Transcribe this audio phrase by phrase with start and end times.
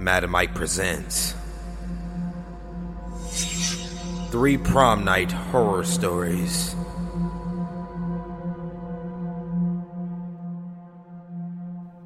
[0.00, 1.34] Mad Mike presents
[4.30, 6.74] Three Prom Night Horror Stories.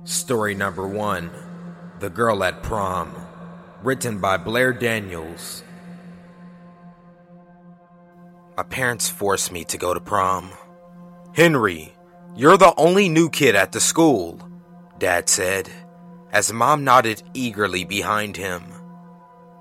[0.03, 1.30] Story number one
[2.01, 3.15] The Girl at Prom.
[3.85, 5.63] Written by Blair Daniels.
[8.57, 10.51] My parents forced me to go to prom.
[11.33, 11.95] Henry,
[12.35, 14.40] you're the only new kid at the school,
[14.99, 15.71] Dad said,
[16.35, 18.65] as Mom nodded eagerly behind him.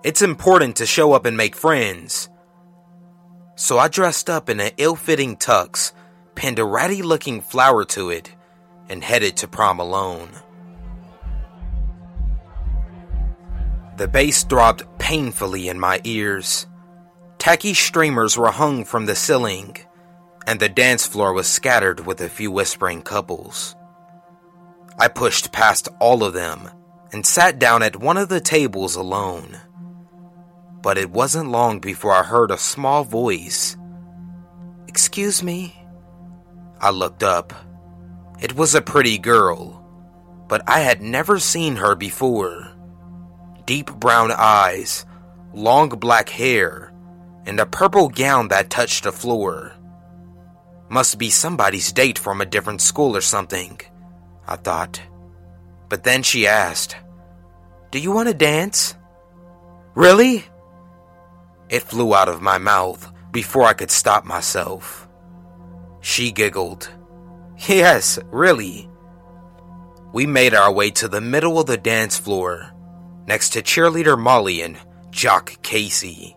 [0.04, 2.30] It's important to show up and make friends.
[3.56, 5.94] So I dressed up in an ill fitting tux,
[6.34, 8.36] pinned a ratty looking flower to it,
[8.90, 10.30] and headed to prom alone.
[13.98, 16.66] The bass throbbed painfully in my ears.
[17.38, 19.78] Tacky streamers were hung from the ceiling,
[20.48, 23.76] and the dance floor was scattered with a few whispering couples.
[24.98, 26.70] I pushed past all of them
[27.12, 29.58] and sat down at one of the tables alone.
[30.82, 33.78] But it wasn't long before I heard a small voice.
[34.88, 35.76] Excuse me?
[36.80, 37.54] I looked up.
[38.42, 39.80] It was a pretty girl,
[40.50, 42.74] but I had never seen her before
[43.66, 45.06] deep brown eyes,
[45.54, 46.94] long black hair,
[47.46, 49.72] and a purple gown that touched the floor.
[50.90, 53.80] Must be somebody's date from a different school or something,
[54.48, 55.02] I thought.
[55.90, 56.96] But then she asked,
[57.92, 58.96] Do you want to dance?
[59.96, 60.46] Really?
[61.70, 65.08] It flew out of my mouth before I could stop myself.
[66.02, 66.90] She giggled.
[67.68, 68.90] Yes, really.
[70.12, 72.72] We made our way to the middle of the dance floor
[73.26, 74.78] next to cheerleader Molly and
[75.12, 76.36] jock Casey.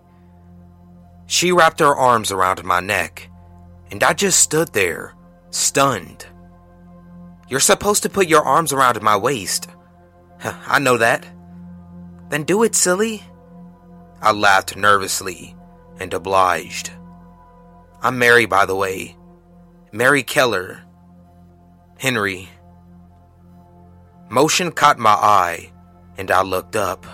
[1.27, 3.29] She wrapped her arms around my neck,
[3.91, 5.15] and I just stood there,
[5.51, 6.27] stunned.
[7.49, 9.69] You're supposed to put your arms around my waist.
[10.43, 11.25] I know that.
[12.29, 13.23] Then do it, silly.
[14.21, 15.55] I laughed nervously
[16.01, 16.91] and obliged.
[18.03, 19.17] I'm Mary, by the way.
[19.93, 20.83] Mary Keller.
[21.99, 22.49] Henry.
[24.29, 25.73] Motion caught my eye,
[26.19, 27.07] and I looked up.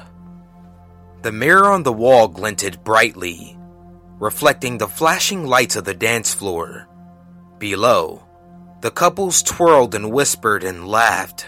[1.22, 3.56] The mirror on the wall glinted brightly,
[4.18, 6.88] reflecting the flashing lights of the dance floor.
[7.58, 8.24] Below,
[8.82, 11.46] the couples twirled and whispered and laughed.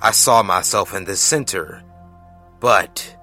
[0.00, 1.82] I saw myself in the center,
[2.60, 3.16] but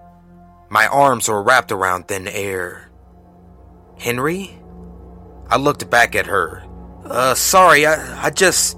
[0.69, 2.91] my arms were wrapped around thin air.
[3.97, 4.59] Henry?
[5.47, 6.63] I looked back at her.
[7.05, 8.77] Uh, sorry, I, I just.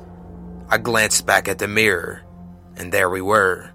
[0.69, 2.23] I glanced back at the mirror,
[2.75, 3.71] and there we were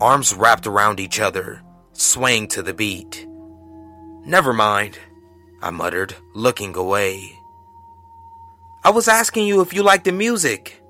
[0.00, 1.62] arms wrapped around each other,
[1.92, 3.26] swaying to the beat.
[4.24, 4.98] Never mind,
[5.62, 7.35] I muttered, looking away.
[8.86, 10.80] I was asking you if you liked the music.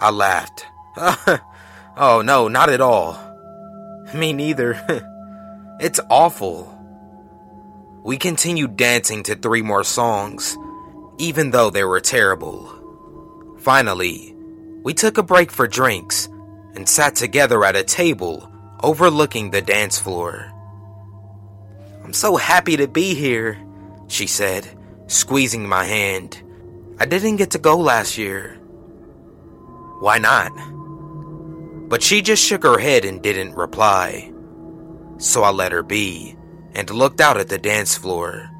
[0.00, 0.64] I laughed.
[0.96, 3.20] oh, no, not at all.
[4.14, 4.80] Me neither.
[5.78, 6.72] it's awful.
[8.02, 10.56] We continued dancing to three more songs,
[11.18, 12.72] even though they were terrible.
[13.58, 14.34] Finally,
[14.82, 16.30] we took a break for drinks
[16.74, 18.50] and sat together at a table
[18.82, 20.50] overlooking the dance floor.
[22.02, 23.62] I'm so happy to be here,
[24.08, 24.66] she said,
[25.08, 26.42] squeezing my hand.
[26.98, 28.58] I didn't get to go last year.
[30.00, 30.50] Why not?
[31.88, 34.32] But she just shook her head and didn't reply.
[35.18, 36.36] So I let her be
[36.74, 38.50] and looked out at the dance floor.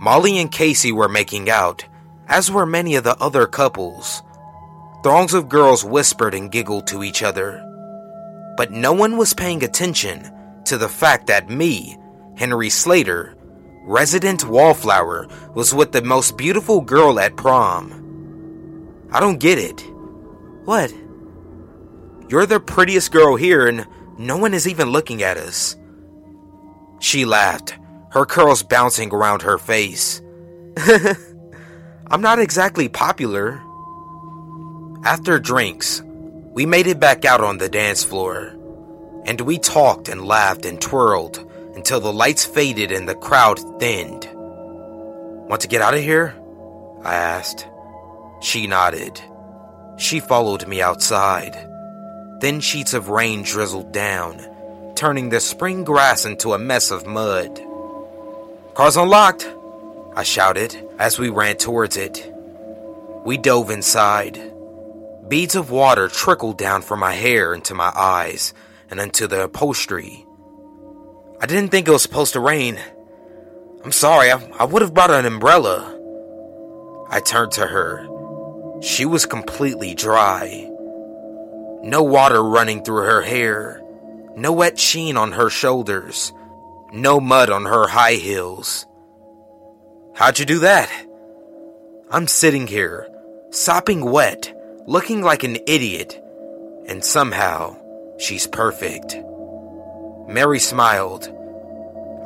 [0.00, 1.84] Molly and Casey were making out,
[2.26, 4.22] as were many of the other couples.
[5.04, 7.64] Throngs of girls whispered and giggled to each other.
[8.56, 10.28] But no one was paying attention
[10.64, 11.96] to the fact that me,
[12.36, 13.36] Henry Slater,
[13.82, 19.06] resident wallflower, was with the most beautiful girl at prom.
[19.12, 19.80] I don't get it.
[20.64, 20.92] What?
[22.28, 23.86] You're the prettiest girl here, and
[24.18, 25.76] no one is even looking at us.
[27.00, 27.74] She laughed,
[28.10, 30.20] her curls bouncing around her face.
[32.10, 33.62] I'm not exactly popular.
[35.04, 36.02] After drinks,
[36.52, 38.54] we made it back out on the dance floor,
[39.24, 41.47] and we talked and laughed and twirled
[41.78, 44.28] until the lights faded and the crowd thinned.
[45.48, 46.34] Want to get out of here?
[47.04, 47.68] I asked.
[48.40, 49.20] She nodded.
[49.96, 51.54] She followed me outside.
[52.40, 54.44] Thin sheets of rain drizzled down,
[54.96, 57.62] turning the spring grass into a mess of mud.
[58.74, 59.48] Car's unlocked,
[60.16, 62.28] I shouted as we ran towards it.
[63.24, 64.52] We dove inside.
[65.28, 68.52] Beads of water trickled down from my hair into my eyes
[68.90, 70.24] and into the upholstery.
[71.40, 72.78] I didn't think it was supposed to rain.
[73.84, 75.94] I'm sorry, I, I would have brought an umbrella.
[77.08, 78.06] I turned to her.
[78.82, 80.68] She was completely dry.
[81.82, 83.80] No water running through her hair,
[84.36, 86.32] no wet sheen on her shoulders,
[86.92, 88.84] no mud on her high heels.
[90.14, 90.90] How'd you do that?
[92.10, 93.08] I'm sitting here,
[93.50, 94.52] sopping wet,
[94.86, 96.20] looking like an idiot,
[96.86, 97.76] and somehow
[98.18, 99.16] she's perfect.
[100.28, 101.26] Mary smiled.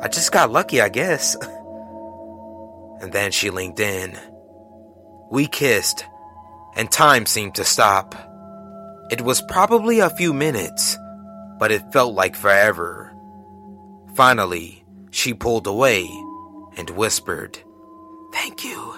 [0.01, 1.35] I just got lucky, I guess.
[3.01, 4.19] and then she leaned in.
[5.31, 6.05] We kissed,
[6.75, 8.13] and time seemed to stop.
[9.09, 10.97] It was probably a few minutes,
[11.57, 13.15] but it felt like forever.
[14.15, 16.09] Finally, she pulled away
[16.75, 17.57] and whispered,
[18.33, 18.93] Thank you.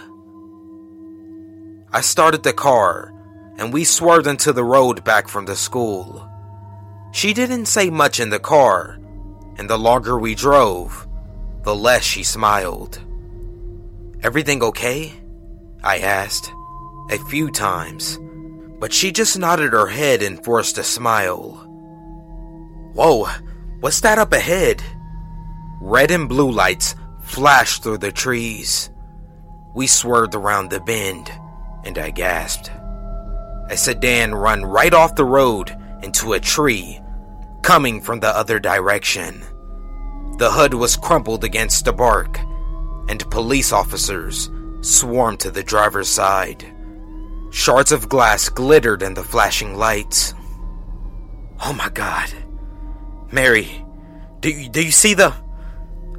[1.91, 3.13] I started the car,
[3.57, 6.27] and we swerved into the road back from the school.
[7.15, 8.99] She didn't say much in the car,
[9.55, 11.07] and the longer we drove,
[11.63, 12.99] the less she smiled.
[14.21, 15.13] Everything okay?
[15.81, 16.51] I asked,
[17.09, 18.19] a few times,
[18.81, 21.51] but she just nodded her head and forced a smile.
[22.93, 23.29] Whoa,
[23.79, 24.83] what's that up ahead?
[25.79, 28.89] Red and blue lights flashed through the trees.
[29.73, 31.31] We swerved around the bend,
[31.85, 32.69] and I gasped.
[33.69, 35.73] A sedan ran right off the road
[36.03, 36.99] into a tree,
[37.65, 39.43] coming from the other direction.
[40.37, 42.37] The hood was crumpled against the bark,
[43.09, 44.51] and police officers
[44.81, 46.63] swarmed to the driver's side.
[47.49, 50.35] Shards of glass glittered in the flashing lights.
[51.65, 52.31] Oh my god.
[53.31, 53.83] Mary,
[54.41, 55.33] do you, do you see the.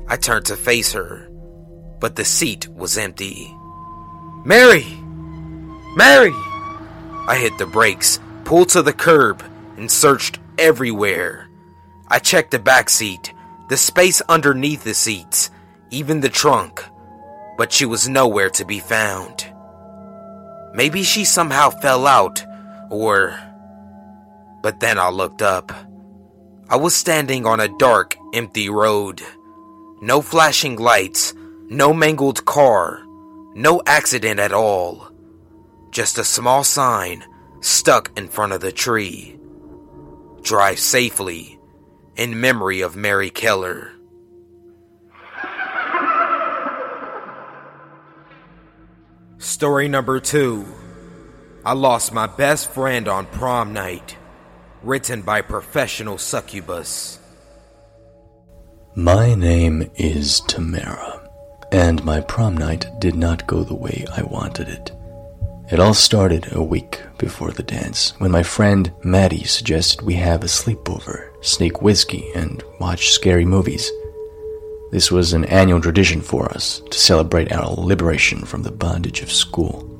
[0.09, 1.31] I turned to face her,
[2.01, 3.55] but the seat was empty.
[4.45, 4.85] Mary!
[5.95, 6.35] Mary!
[7.29, 9.45] I hit the brakes, pulled to the curb,
[9.77, 11.49] and searched everywhere.
[12.09, 13.33] I checked the back seat,
[13.69, 15.51] the space underneath the seats,
[15.91, 16.85] even the trunk
[17.57, 19.47] but she was nowhere to be found.
[20.75, 22.45] Maybe she somehow fell out,
[22.91, 23.39] or.
[24.63, 25.73] But then I looked up.
[26.69, 29.23] I was standing on a dark, empty road.
[30.01, 31.33] No flashing lights,
[31.69, 33.03] no mangled car,
[33.55, 35.09] no accident at all.
[35.91, 37.25] Just a small sign
[37.61, 39.39] stuck in front of the tree.
[40.47, 41.59] Drive safely
[42.15, 43.91] in memory of Mary Keller.
[49.39, 50.65] Story number two
[51.65, 54.17] I lost my best friend on prom night.
[54.85, 57.19] Written by Professional Succubus.
[58.95, 61.29] My name is Tamara,
[61.73, 64.96] and my prom night did not go the way I wanted it.
[65.69, 70.45] It all started a week before the dance when my friend Maddie suggested we have
[70.45, 73.91] a sleepover, sneak whiskey, and watch scary movies.
[74.93, 79.33] This was an annual tradition for us to celebrate our liberation from the bondage of
[79.33, 79.91] school.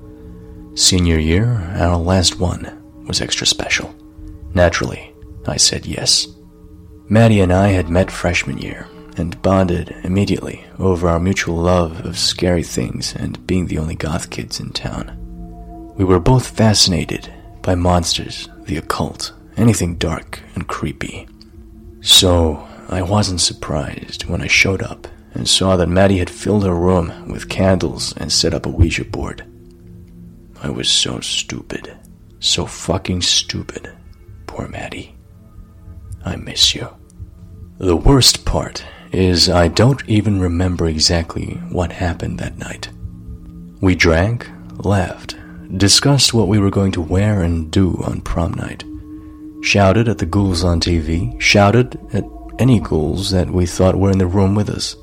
[0.77, 3.93] Senior year, our last one, was extra special.
[4.55, 5.13] Naturally,
[5.49, 6.29] I said yes.
[7.09, 8.87] Maddie and I had met freshman year
[9.17, 14.31] and bonded immediately over our mutual love of scary things and being the only goth
[14.31, 15.26] kids in town.
[15.97, 17.33] We were both fascinated
[17.63, 21.27] by monsters, the occult, anything dark and creepy.
[22.03, 26.75] So, I wasn't surprised when I showed up and saw that Maddie had filled her
[26.75, 29.45] room with candles and set up a Ouija board.
[30.63, 31.97] I was so stupid.
[32.41, 33.91] So fucking stupid.
[34.47, 35.17] Poor Maddie.
[36.25, 36.89] I miss you.
[37.79, 42.91] The worst part is I don't even remember exactly what happened that night.
[43.81, 44.49] We drank,
[44.79, 45.37] laughed,
[45.77, 48.85] discussed what we were going to wear and do on prom night,
[49.63, 52.25] shouted at the ghouls on TV, shouted at
[52.59, 54.97] any ghouls that we thought were in the room with us.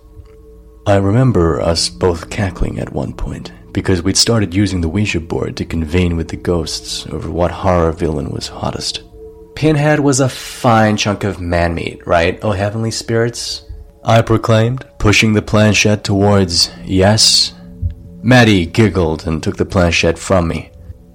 [0.86, 5.58] I remember us both cackling at one point because we'd started using the Ouija board
[5.58, 9.02] to convene with the ghosts over what horror villain was hottest.
[9.56, 13.64] Pinhead was a fine chunk of man meat, right, oh heavenly spirits?
[14.04, 17.54] I proclaimed, pushing the planchette towards yes.
[18.24, 20.72] Maddie giggled and took the planchette from me.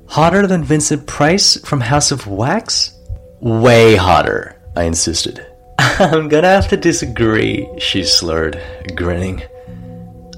[0.06, 2.92] Hotter than Vincent Price from House of Wax?
[3.40, 5.44] Way hotter, I insisted.
[5.78, 8.62] I'm gonna have to disagree, she slurred,
[8.94, 9.42] grinning.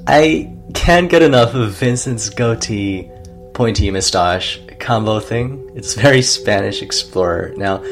[0.06, 3.10] I can't get enough of Vincent's goatee,
[3.52, 5.70] pointy mustache combo thing.
[5.74, 7.52] It's very Spanish explorer.
[7.56, 7.82] Now,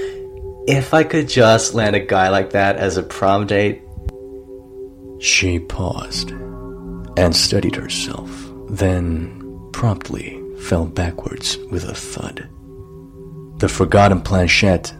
[0.66, 3.82] if I could just land a guy like that as a prom date.
[5.20, 6.30] She paused
[7.16, 12.48] and steadied herself, then promptly fell backwards with a thud.
[13.58, 14.94] The forgotten planchette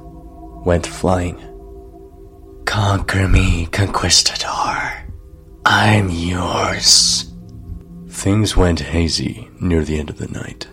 [0.64, 1.36] went flying.
[2.64, 5.04] Conquer me, conquistador.
[5.64, 7.32] I'm yours.
[8.08, 10.66] Things went hazy near the end of the night.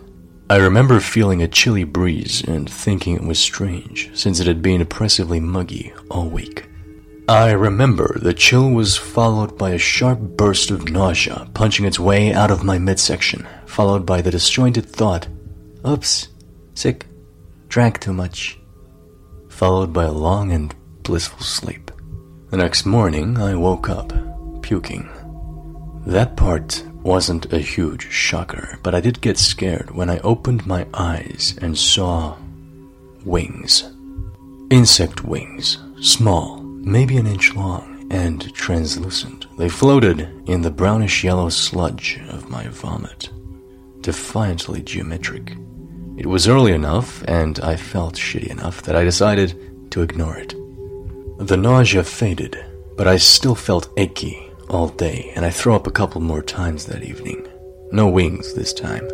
[0.48, 4.80] I remember feeling a chilly breeze and thinking it was strange, since it had been
[4.80, 6.66] oppressively muggy all week.
[7.28, 12.32] I remember the chill was followed by a sharp burst of nausea punching its way
[12.32, 15.26] out of my midsection, followed by the disjointed thought,
[15.84, 16.28] Oops,
[16.74, 17.06] sick,
[17.68, 18.60] drank too much,
[19.48, 21.90] followed by a long and blissful sleep.
[22.50, 24.12] The next morning, I woke up,
[24.62, 25.08] puking.
[26.06, 30.86] That part wasn't a huge shocker, but I did get scared when I opened my
[30.94, 32.36] eyes and saw
[33.24, 33.92] wings.
[34.70, 39.46] Insect wings, small, maybe an inch long, and translucent.
[39.58, 43.30] They floated in the brownish yellow sludge of my vomit,
[44.00, 45.56] defiantly geometric.
[46.16, 50.54] It was early enough, and I felt shitty enough that I decided to ignore it.
[51.38, 52.64] The nausea faded,
[52.96, 56.86] but I still felt achy all day, and I threw up a couple more times
[56.86, 57.48] that evening.
[57.90, 59.06] No wings this time.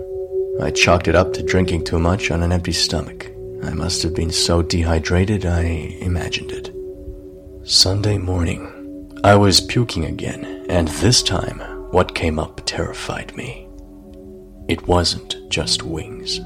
[0.61, 3.33] I chalked it up to drinking too much on an empty stomach.
[3.65, 5.63] I must have been so dehydrated I
[6.01, 6.82] imagined it.
[7.65, 11.61] Sunday morning, I was puking again, and this time,
[11.93, 13.69] what came up terrified me.
[14.69, 16.41] It wasn't just wings.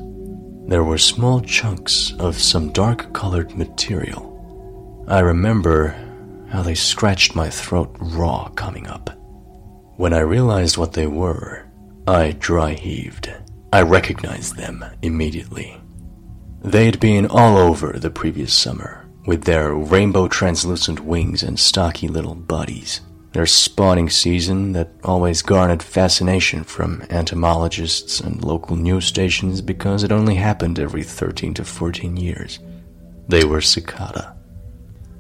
[0.68, 5.04] There were small chunks of some dark colored material.
[5.08, 5.96] I remember
[6.50, 9.08] how they scratched my throat raw coming up.
[9.96, 11.66] When I realized what they were,
[12.06, 13.32] I dry heaved.
[13.72, 15.80] I recognized them immediately.
[16.62, 22.34] They'd been all over the previous summer, with their rainbow translucent wings and stocky little
[22.34, 23.00] bodies.
[23.32, 30.12] Their spawning season that always garnered fascination from entomologists and local news stations because it
[30.12, 32.60] only happened every 13 to 14 years.
[33.28, 34.36] They were cicada.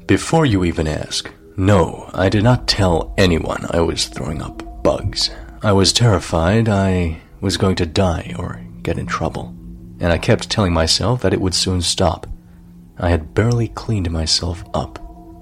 [0.06, 5.30] Before you even ask, no, I did not tell anyone I was throwing up bugs.
[5.62, 9.54] I was terrified I was going to die or get in trouble,
[10.00, 12.26] and I kept telling myself that it would soon stop.
[12.98, 14.98] I had barely cleaned myself up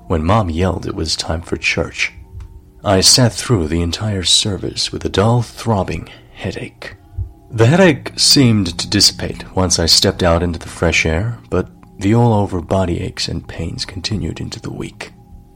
[0.08, 2.12] when Mom yelled it was time for church.
[2.84, 6.96] I sat through the entire service with a dull, throbbing headache.
[7.50, 12.14] The headache seemed to dissipate once I stepped out into the fresh air, but the
[12.14, 15.12] all over body aches and pains continued into the week.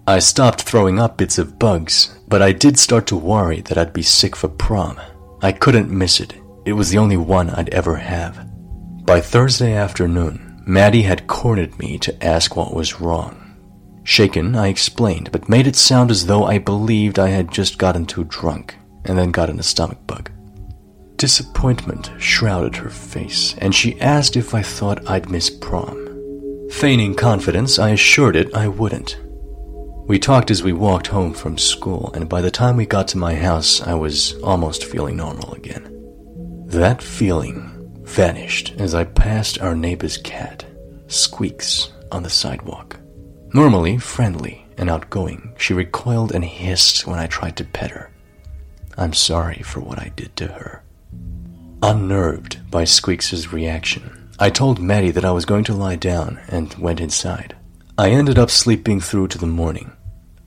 [0.06, 3.92] I stopped throwing up bits of bugs, but I did start to worry that I'd
[3.92, 4.98] be sick for prom.
[5.42, 6.34] I couldn't miss it.
[6.64, 8.48] It was the only one I'd ever have.
[9.04, 13.56] By Thursday afternoon, Maddie had cornered me to ask what was wrong.
[14.04, 18.04] Shaken, I explained, but made it sound as though I believed I had just gotten
[18.04, 20.30] too drunk and then gotten a stomach bug.
[21.16, 26.68] Disappointment shrouded her face, and she asked if I thought I'd miss prom.
[26.70, 29.18] Feigning confidence, I assured it I wouldn't.
[30.06, 33.18] We talked as we walked home from school, and by the time we got to
[33.18, 35.94] my house, I was almost feeling normal again.
[36.66, 37.77] That feeling
[38.18, 40.64] vanished as I passed our neighbor's cat,
[41.06, 42.98] Squeaks, on the sidewalk.
[43.54, 48.10] Normally friendly and outgoing, she recoiled and hissed when I tried to pet her.
[48.96, 50.82] I'm sorry for what I did to her.
[51.80, 56.74] Unnerved by Squeaks's reaction, I told Maddie that I was going to lie down and
[56.74, 57.54] went inside.
[57.96, 59.92] I ended up sleeping through to the morning.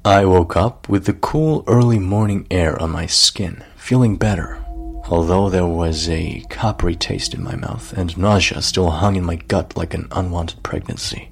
[0.04, 4.61] I woke up with the cool early morning air on my skin, feeling better
[5.10, 9.36] although there was a coppery taste in my mouth and nausea still hung in my
[9.36, 11.32] gut like an unwanted pregnancy.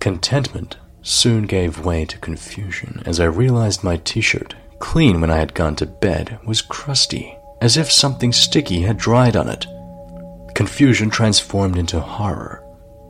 [0.00, 5.38] Contentment soon gave way to confusion as I realized my t shirt, clean when I
[5.38, 9.66] had gone to bed, was crusty, as if something sticky had dried on it.
[10.54, 12.62] Confusion transformed into horror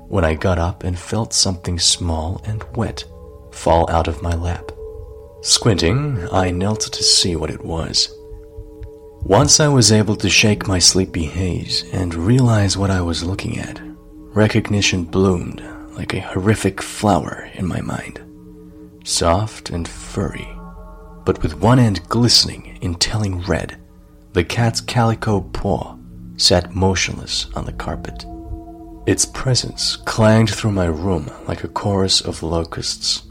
[0.08, 3.04] when I got up and felt something small and wet
[3.52, 4.70] fall out of my lap.
[5.42, 8.12] Squinting, I knelt to see what it was.
[9.24, 13.58] Once I was able to shake my sleepy haze and realize what I was looking
[13.58, 13.80] at,
[14.34, 18.20] recognition bloomed like a horrific flower in my mind.
[19.02, 20.46] Soft and furry,
[21.24, 23.80] but with one end glistening in telling red,
[24.34, 25.96] the cat's calico paw
[26.36, 28.26] sat motionless on the carpet.
[29.06, 33.22] Its presence clanged through my room like a chorus of locusts.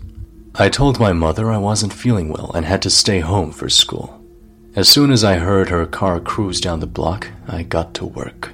[0.56, 4.23] I told my mother I wasn't feeling well and had to stay home for school.
[4.75, 8.53] As soon as I heard her car cruise down the block, I got to work.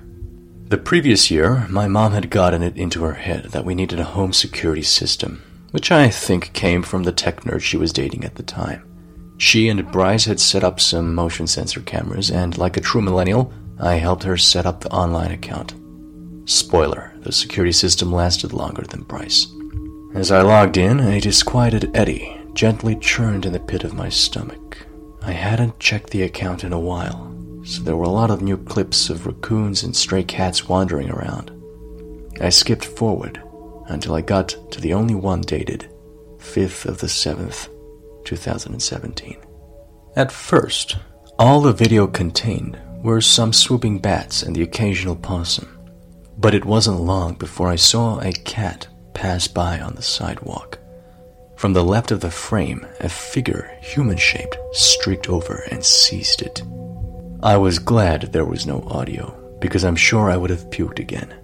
[0.68, 4.04] The previous year, my mom had gotten it into her head that we needed a
[4.04, 8.36] home security system, which I think came from the tech nerd she was dating at
[8.36, 8.84] the time.
[9.38, 13.54] She and Bryce had set up some motion sensor cameras, and like a true millennial,
[13.80, 15.74] I helped her set up the online account.
[16.44, 19.48] Spoiler, the security system lasted longer than Bryce.
[20.14, 24.86] As I logged in, a disquieted eddy gently churned in the pit of my stomach.
[25.22, 28.58] I hadn't checked the account in a while, so there were a lot of new
[28.58, 31.52] clips of raccoons and stray cats wandering around.
[32.42, 33.42] I skipped forward
[33.88, 35.90] until I got to the only one dated
[36.38, 37.70] 5th of the 7th,
[38.24, 39.38] 2017.
[40.16, 40.98] At first,
[41.38, 45.68] all the video contained were some swooping bats and the occasional possum.
[46.38, 50.79] But it wasn't long before I saw a cat pass by on the sidewalk.
[51.60, 56.64] From the left of the frame, a figure, human shaped, streaked over and seized it.
[57.44, 61.36] I was glad there was no audio, because I'm sure I would have puked again.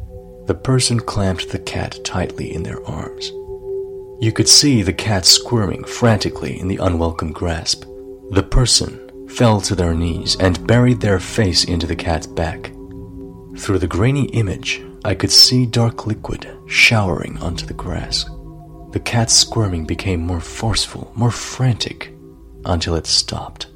[0.46, 3.28] The person clamped the cat tightly in their arms.
[4.22, 7.84] You could see the cat squirming frantically in the unwelcome grasp.
[8.30, 12.72] The person fell to their knees and buried their face into the cat's back.
[13.58, 18.24] Through the grainy image, I could see dark liquid showering onto the grass.
[18.96, 22.14] The cat's squirming became more forceful, more frantic,
[22.64, 23.68] until it stopped.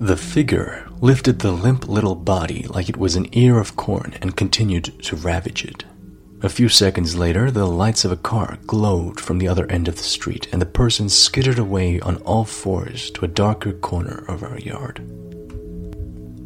[0.00, 4.36] The figure lifted the limp little body like it was an ear of corn and
[4.36, 5.84] continued to ravage it.
[6.42, 9.94] A few seconds later, the lights of a car glowed from the other end of
[9.94, 14.42] the street, and the person skittered away on all fours to a darker corner of
[14.42, 15.00] our yard.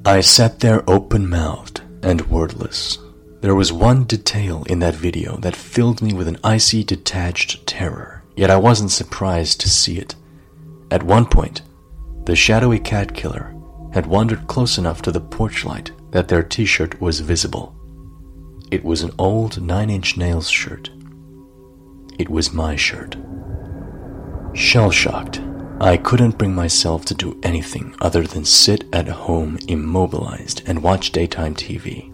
[0.04, 2.98] I sat there open mouthed and wordless,
[3.44, 8.24] there was one detail in that video that filled me with an icy, detached terror,
[8.34, 10.14] yet I wasn't surprised to see it.
[10.90, 11.60] At one point,
[12.24, 13.54] the shadowy cat killer
[13.92, 17.74] had wandered close enough to the porch light that their t shirt was visible.
[18.70, 20.88] It was an old Nine Inch Nails shirt.
[22.18, 23.14] It was my shirt.
[24.54, 25.42] Shell shocked,
[25.82, 31.12] I couldn't bring myself to do anything other than sit at home immobilized and watch
[31.12, 32.13] daytime TV.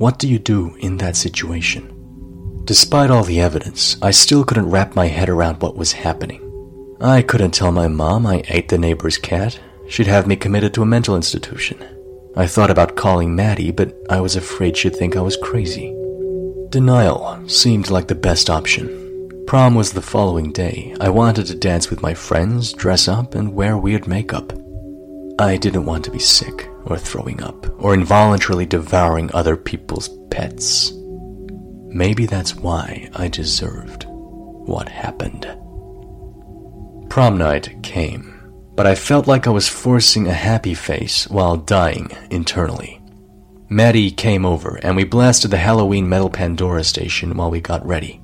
[0.00, 2.62] What do you do in that situation?
[2.64, 6.40] Despite all the evidence, I still couldn't wrap my head around what was happening.
[7.02, 9.60] I couldn't tell my mom I ate the neighbor's cat.
[9.90, 11.76] She'd have me committed to a mental institution.
[12.34, 15.94] I thought about calling Maddie, but I was afraid she'd think I was crazy.
[16.70, 19.44] Denial seemed like the best option.
[19.46, 20.96] Prom was the following day.
[20.98, 24.54] I wanted to dance with my friends, dress up, and wear weird makeup.
[25.38, 30.92] I didn't want to be sick or throwing up, or involuntarily devouring other people's pets.
[31.88, 35.44] Maybe that's why I deserved what happened.
[37.08, 42.10] Prom night came, but I felt like I was forcing a happy face while dying
[42.30, 43.00] internally.
[43.68, 48.20] Maddie came over and we blasted the Halloween Metal Pandora station while we got ready.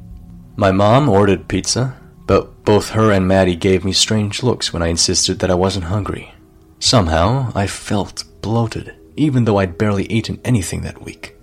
[0.56, 4.88] My mom ordered pizza, but both her and Maddie gave me strange looks when I
[4.88, 6.32] insisted that I wasn't hungry.
[6.78, 11.36] Somehow, I felt bloated, even though I'd barely eaten anything that week.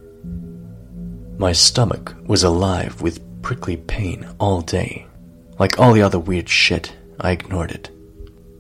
[1.38, 5.06] My stomach was alive with prickly pain all day.
[5.60, 7.90] Like all the other weird shit, I ignored it.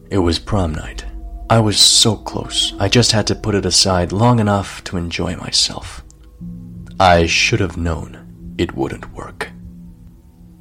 [0.09, 1.05] It was prom night.
[1.49, 5.37] I was so close, I just had to put it aside long enough to enjoy
[5.37, 6.03] myself.
[6.99, 9.51] I should have known it wouldn't work.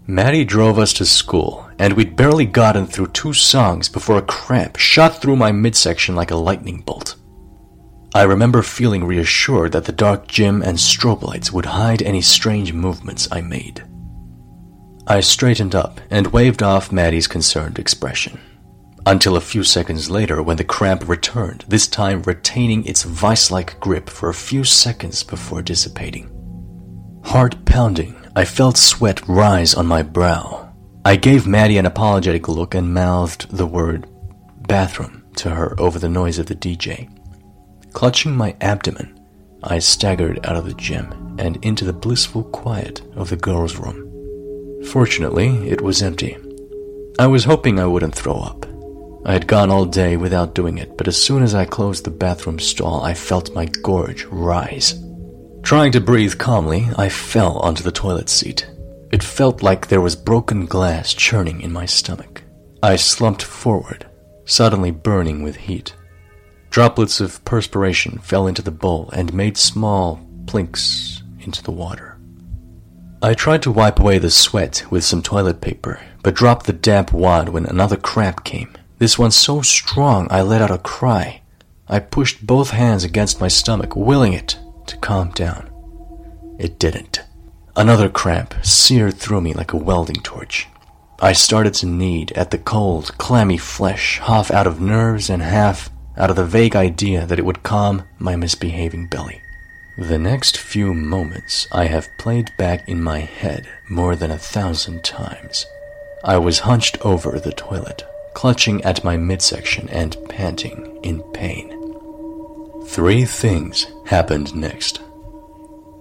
[0.06, 4.76] Maddie drove us to school, and we'd barely gotten through two songs before a cramp
[4.76, 7.11] shot through my midsection like a lightning bolt.
[8.14, 12.74] I remember feeling reassured that the dark gym and strobe lights would hide any strange
[12.74, 13.82] movements I made.
[15.06, 18.38] I straightened up and waved off Maddie's concerned expression.
[19.06, 23.80] Until a few seconds later, when the cramp returned, this time retaining its vice like
[23.80, 26.30] grip for a few seconds before dissipating.
[27.24, 30.72] Heart pounding, I felt sweat rise on my brow.
[31.04, 34.06] I gave Maddie an apologetic look and mouthed the word
[34.68, 37.08] bathroom to her over the noise of the DJ.
[37.92, 39.18] Clutching my abdomen,
[39.62, 44.08] I staggered out of the gym and into the blissful quiet of the girls' room.
[44.86, 46.36] Fortunately, it was empty.
[47.18, 48.66] I was hoping I wouldn't throw up.
[49.24, 52.10] I had gone all day without doing it, but as soon as I closed the
[52.10, 55.00] bathroom stall, I felt my gorge rise.
[55.62, 58.68] Trying to breathe calmly, I fell onto the toilet seat.
[59.12, 62.42] It felt like there was broken glass churning in my stomach.
[62.82, 64.06] I slumped forward,
[64.44, 65.94] suddenly burning with heat.
[66.72, 72.18] Droplets of perspiration fell into the bowl and made small plinks into the water.
[73.20, 77.12] I tried to wipe away the sweat with some toilet paper, but dropped the damp
[77.12, 78.74] wad when another cramp came.
[78.96, 81.42] This one so strong I let out a cry.
[81.88, 85.68] I pushed both hands against my stomach, willing it to calm down.
[86.58, 87.20] It didn't.
[87.76, 90.68] Another cramp seared through me like a welding torch.
[91.20, 95.91] I started to knead at the cold, clammy flesh, half out of nerves and half
[96.16, 99.42] out of the vague idea that it would calm my misbehaving belly.
[99.98, 105.04] The next few moments I have played back in my head more than a thousand
[105.04, 105.66] times.
[106.24, 111.78] I was hunched over the toilet, clutching at my midsection and panting in pain.
[112.86, 115.00] Three things happened next.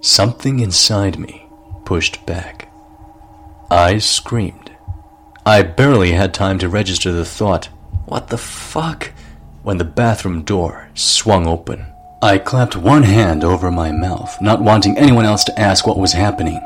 [0.00, 1.46] Something inside me
[1.84, 2.72] pushed back.
[3.70, 4.70] I screamed.
[5.44, 7.66] I barely had time to register the thought,
[8.06, 9.10] what the fuck?
[9.62, 11.86] When the bathroom door swung open.
[12.20, 16.12] I clapped one hand over my mouth, not wanting anyone else to ask what was
[16.12, 16.60] happening.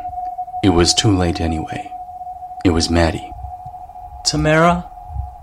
[0.64, 1.90] It was too late anyway.
[2.64, 3.30] It was Maddie.
[4.24, 4.90] Tamara,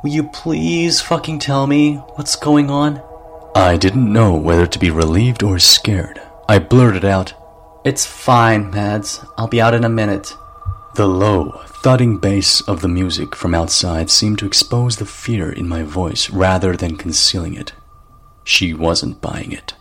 [0.01, 3.01] will you please fucking tell me what's going on?
[3.55, 6.19] I didn't know whether to be relieved or scared.
[6.49, 7.33] I blurted out,
[7.85, 9.23] It's fine, Mads.
[9.37, 10.33] I'll be out in a minute.
[10.95, 15.67] The low, thudding bass of the music from outside seemed to expose the fear in
[15.67, 17.73] my voice rather than concealing it.
[18.45, 19.73] She wasn't buying it.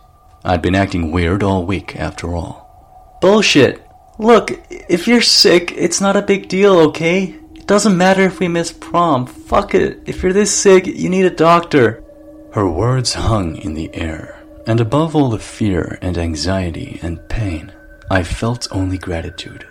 [0.43, 3.17] I'd been acting weird all week, after all.
[3.21, 3.81] Bullshit.
[4.19, 7.39] Look, if you're sick, it's not a big deal, okay?
[7.55, 9.25] It doesn't matter if we miss prom.
[9.25, 10.01] Fuck it.
[10.05, 12.03] If you're this sick, you need a doctor.
[12.51, 17.71] Her words hung in the air, and above all the fear and anxiety and pain,
[18.11, 19.65] I felt only gratitude.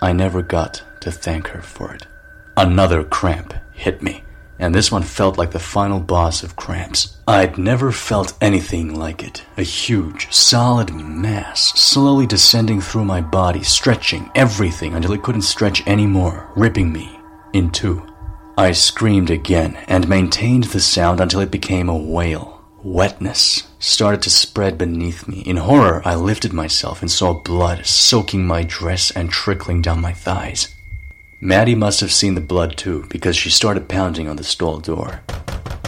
[0.00, 2.06] I never got to thank her for it.
[2.56, 4.22] Another cramp hit me,
[4.58, 7.16] and this one felt like the final boss of cramps.
[7.26, 9.44] I'd never felt anything like it.
[9.56, 15.86] A huge, solid mass slowly descending through my body, stretching everything until it couldn't stretch
[15.86, 17.18] anymore, ripping me
[17.52, 18.06] in two.
[18.56, 22.62] I screamed again and maintained the sound until it became a wail.
[22.82, 25.40] Wetness started to spread beneath me.
[25.40, 30.12] In horror, I lifted myself and saw blood soaking my dress and trickling down my
[30.12, 30.73] thighs.
[31.40, 35.22] Maddie must have seen the blood too, because she started pounding on the stall door.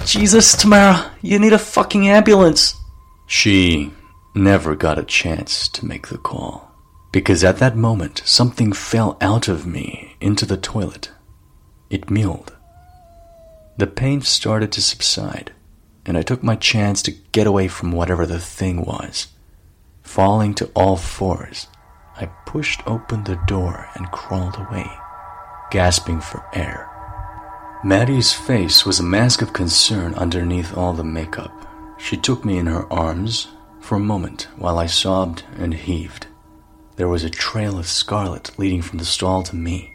[0.04, 2.74] Jesus, Tamara, you need a fucking ambulance.
[3.26, 3.92] She
[4.34, 6.72] never got a chance to make the call,
[7.12, 11.10] because at that moment something fell out of me into the toilet.
[11.90, 12.52] It mewed.
[13.78, 15.52] The pain started to subside
[16.06, 19.26] and I took my chance to get away from whatever the thing was.
[20.02, 21.66] Falling to all fours,
[22.16, 24.88] I pushed open the door and crawled away,
[25.70, 26.90] gasping for air.
[27.84, 31.52] Maddie's face was a mask of concern underneath all the makeup.
[31.98, 33.48] She took me in her arms
[33.80, 36.26] for a moment while I sobbed and heaved.
[36.96, 39.92] There was a trail of scarlet leading from the stall to me.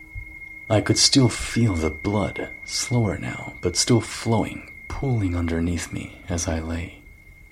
[0.69, 6.47] I could still feel the blood, slower now, but still flowing, pooling underneath me as
[6.47, 6.99] I lay.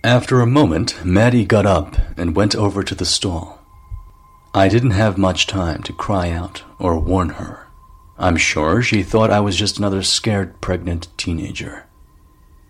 [0.04, 3.60] After a moment, Maddie got up and went over to the stall.
[4.54, 7.68] I didn't have much time to cry out or warn her.
[8.22, 11.86] I'm sure she thought I was just another scared pregnant teenager.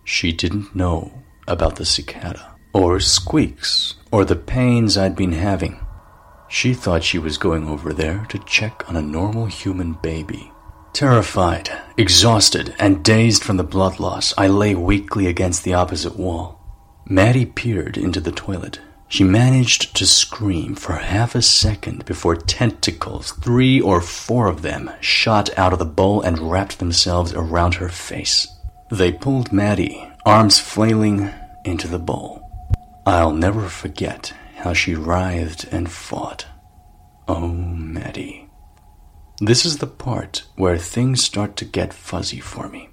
[0.03, 5.83] She didn't know about the cicada, or squeaks, or the pains I'd been having.
[6.47, 10.51] She thought she was going over there to check on a normal human baby.
[10.93, 16.59] Terrified, exhausted, and dazed from the blood loss, I lay weakly against the opposite wall.
[17.05, 18.81] Maddie peered into the toilet.
[19.09, 24.91] She managed to scream for half a second before tentacles, three or four of them,
[25.01, 28.47] shot out of the bowl and wrapped themselves around her face.
[28.91, 31.31] They pulled Maddie, arms flailing,
[31.65, 32.49] into the bowl.
[33.05, 36.45] I'll never forget how she writhed and fought.
[37.27, 38.47] Oh, Maddie.
[39.41, 42.89] This is the part where things start to get fuzzy for me.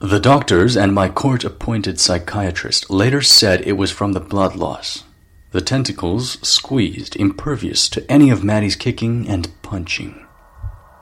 [0.00, 5.04] The doctors and my court appointed psychiatrist later said it was from the blood loss.
[5.52, 10.26] The tentacles squeezed, impervious to any of Maddie's kicking and punching.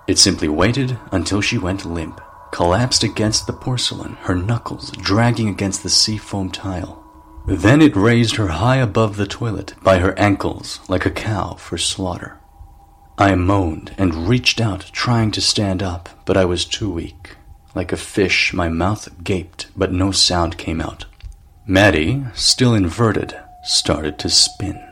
[0.09, 5.85] It simply waited until she went limp, collapsed against the porcelain, her knuckles dragging against
[5.85, 6.97] the seafoam tile.
[7.47, 11.79] Then it raised her high above the toilet by her ankles like a cow for
[11.79, 12.41] slaughter.
[13.17, 17.37] I moaned and reached out, trying to stand up, but I was too weak.
[17.77, 21.05] Like a fish, my mouth gaped, but no sound came out.
[21.67, 24.83] Maddie, still inverted, started to spin.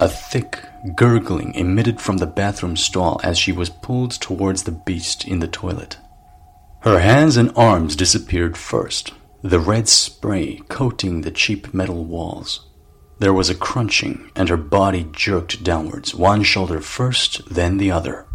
[0.00, 5.26] A thick gurgling emitted from the bathroom stall as she was pulled towards the beast
[5.26, 5.98] in the toilet.
[6.80, 12.66] Her hands and arms disappeared first, the red spray coating the cheap metal walls.
[13.20, 18.26] There was a crunching, and her body jerked downwards, one shoulder first, then the other.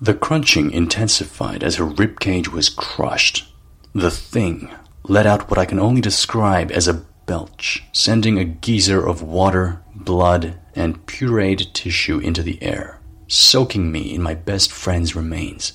[0.00, 3.50] The crunching intensified as her rib cage was crushed.
[3.94, 4.70] The thing
[5.04, 9.82] let out what I can only describe as a belch, sending a geyser of water,
[9.94, 15.74] blood, and pureed tissue into the air, soaking me in my best friend's remains.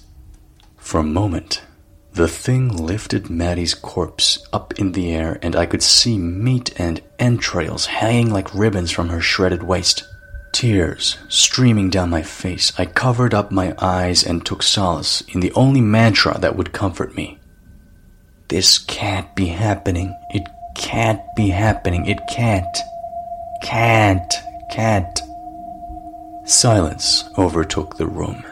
[0.77, 1.62] For a moment,
[2.13, 7.01] the thing lifted Maddie's corpse up in the air, and I could see meat and
[7.19, 10.03] entrails hanging like ribbons from her shredded waist.
[10.51, 15.53] Tears streaming down my face, I covered up my eyes and took solace in the
[15.53, 17.39] only mantra that would comfort me.
[18.47, 20.15] This can't be happening.
[20.75, 22.05] Can't be happening.
[22.05, 22.77] It can't.
[23.62, 24.34] Can't.
[24.71, 25.19] Can't.
[26.45, 28.43] Silence overtook the room.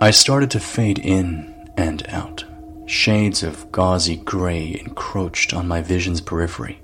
[0.00, 2.44] I started to fade in and out.
[2.86, 6.80] Shades of gauzy gray encroached on my vision's periphery.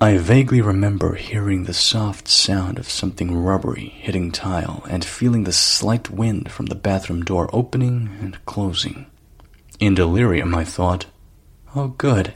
[0.00, 5.52] I vaguely remember hearing the soft sound of something rubbery hitting tile and feeling the
[5.52, 9.06] slight wind from the bathroom door opening and closing.
[9.78, 11.04] In delirium, I thought,
[11.76, 12.34] oh, good.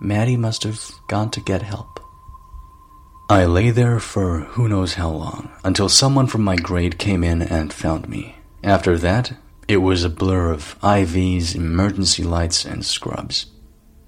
[0.00, 2.00] Maddie must have gone to get help.
[3.30, 7.42] I lay there for who knows how long until someone from my grade came in
[7.42, 8.36] and found me.
[8.62, 9.32] After that,
[9.66, 13.46] it was a blur of IVs, emergency lights, and scrubs.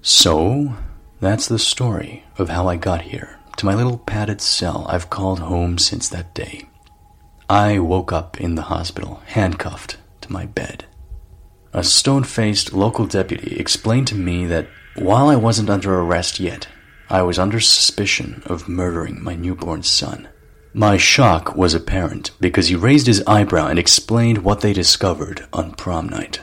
[0.01, 0.75] So,
[1.19, 5.39] that's the story of how I got here, to my little padded cell I've called
[5.39, 6.67] home since that day.
[7.47, 10.85] I woke up in the hospital, handcuffed to my bed.
[11.73, 16.67] A stone faced local deputy explained to me that while I wasn't under arrest yet,
[17.09, 20.29] I was under suspicion of murdering my newborn son.
[20.73, 25.73] My shock was apparent because he raised his eyebrow and explained what they discovered on
[25.73, 26.39] prom night.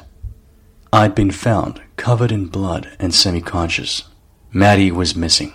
[0.92, 4.04] I'd been found covered in blood and semi conscious
[4.52, 5.52] Maddie was missing.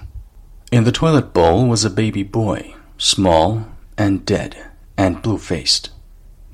[0.72, 4.56] In the toilet bowl was a baby boy, small and dead
[4.98, 5.90] and blue faced.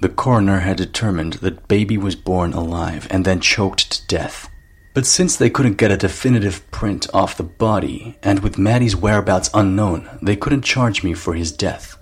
[0.01, 4.48] The coroner had determined that baby was born alive and then choked to death.
[4.93, 9.49] But since they couldn't get a definitive print off the body, and with Maddie's whereabouts
[9.53, 11.97] unknown, they couldn't charge me for his death.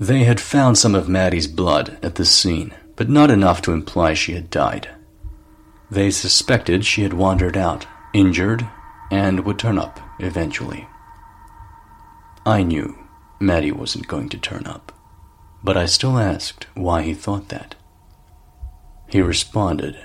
[0.00, 4.14] They had found some of Maddie's blood at the scene, but not enough to imply
[4.14, 4.88] she had died.
[5.90, 8.66] They suspected she had wandered out, injured,
[9.10, 10.88] and would turn up eventually.
[12.44, 12.98] I knew
[13.40, 14.92] Maddie wasn't going to turn up,
[15.62, 17.76] but I still asked why he thought that.
[19.08, 19.96] He responded,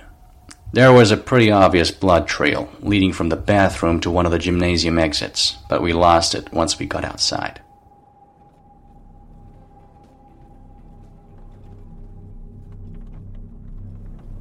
[0.72, 4.38] There was a pretty obvious blood trail leading from the bathroom to one of the
[4.38, 7.60] gymnasium exits, but we lost it once we got outside.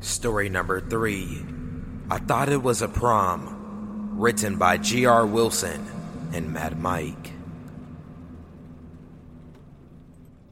[0.00, 1.44] Story number three.
[2.10, 5.26] I thought it was a prom written by G.R.
[5.26, 5.86] Wilson
[6.32, 7.32] and Mad Mike.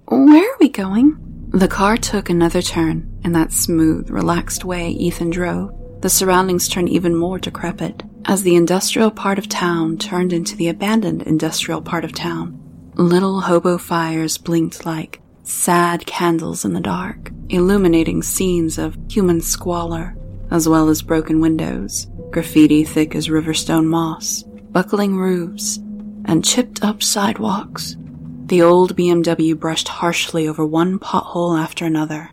[0.07, 1.26] Where are we going?
[1.51, 3.19] The car took another turn.
[3.25, 5.71] In that smooth, relaxed way Ethan drove,
[6.03, 10.69] the surroundings turned even more decrepit as the industrial part of town turned into the
[10.69, 12.61] abandoned industrial part of town.
[12.95, 20.17] Little hobo fires blinked like sad candles in the dark, illuminating scenes of human squalor,
[20.51, 25.79] as well as broken windows, graffiti thick as riverstone moss, buckling roofs,
[26.25, 27.97] and chipped up sidewalks.
[28.47, 32.31] The old BMW brushed harshly over one pothole after another.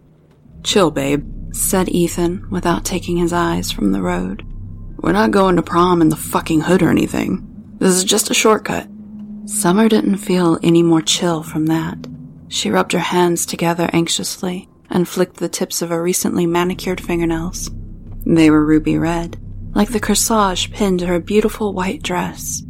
[0.64, 4.46] Chill, babe, said Ethan without taking his eyes from the road.
[4.98, 7.76] We're not going to prom in the fucking hood or anything.
[7.80, 8.88] This is just a shortcut.
[9.46, 11.98] Summer didn't feel any more chill from that.
[12.48, 17.72] She rubbed her hands together anxiously and flicked the tips of her recently manicured fingernails.
[18.24, 19.42] They were ruby red,
[19.74, 22.62] like the corsage pinned to her beautiful white dress.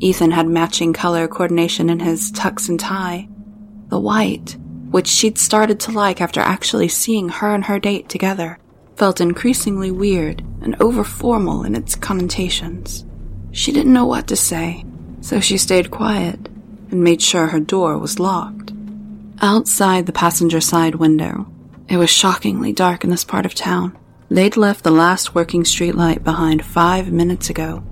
[0.00, 3.28] Ethan had matching color coordination in his tux and tie.
[3.88, 4.56] The white,
[4.90, 8.58] which she'd started to like after actually seeing her and her date together,
[8.96, 13.04] felt increasingly weird and over formal in its connotations.
[13.52, 14.84] She didn't know what to say,
[15.20, 16.48] so she stayed quiet
[16.90, 18.72] and made sure her door was locked.
[19.42, 21.50] Outside the passenger side window,
[21.88, 23.96] it was shockingly dark in this part of town.
[24.30, 27.82] They'd left the last working streetlight behind five minutes ago.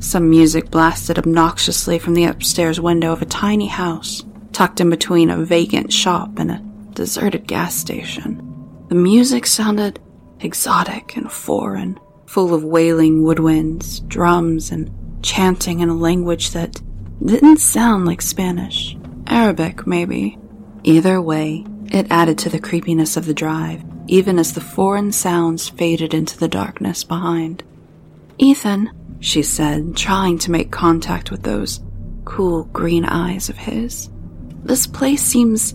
[0.00, 5.30] Some music blasted obnoxiously from the upstairs window of a tiny house, tucked in between
[5.30, 8.44] a vacant shop and a deserted gas station.
[8.88, 10.00] The music sounded
[10.40, 14.90] exotic and foreign, full of wailing woodwinds, drums, and
[15.22, 16.80] chanting in a language that
[17.24, 18.96] didn't sound like Spanish.
[19.26, 20.38] Arabic, maybe.
[20.84, 25.68] Either way, it added to the creepiness of the drive even as the foreign sounds
[25.68, 27.62] faded into the darkness behind.
[28.38, 31.80] Ethan, she said, trying to make contact with those
[32.24, 34.10] cool green eyes of his.
[34.62, 35.74] This place seems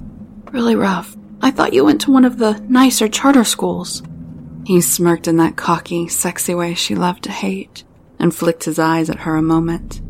[0.51, 1.15] really rough.
[1.41, 4.03] I thought you went to one of the nicer charter schools.
[4.65, 7.83] He smirked in that cocky, sexy way she loved to hate
[8.19, 10.01] and flicked his eyes at her a moment.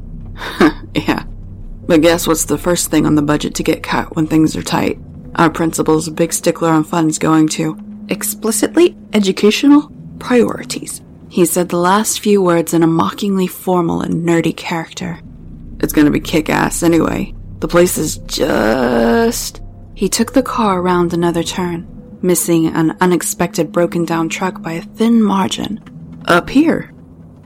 [0.95, 1.23] yeah.
[1.87, 4.61] But guess what's the first thing on the budget to get cut when things are
[4.61, 4.99] tight?
[5.35, 7.77] Our principal's a big stickler on funds going to
[8.09, 11.01] explicitly educational priorities.
[11.33, 15.19] He said the last few words in a mockingly formal and nerdy character.
[15.79, 17.33] It's gonna be kick ass anyway.
[17.57, 19.59] The place is just.
[19.95, 21.87] He took the car around another turn,
[22.21, 25.81] missing an unexpected broken down truck by a thin margin.
[26.27, 26.93] Up here.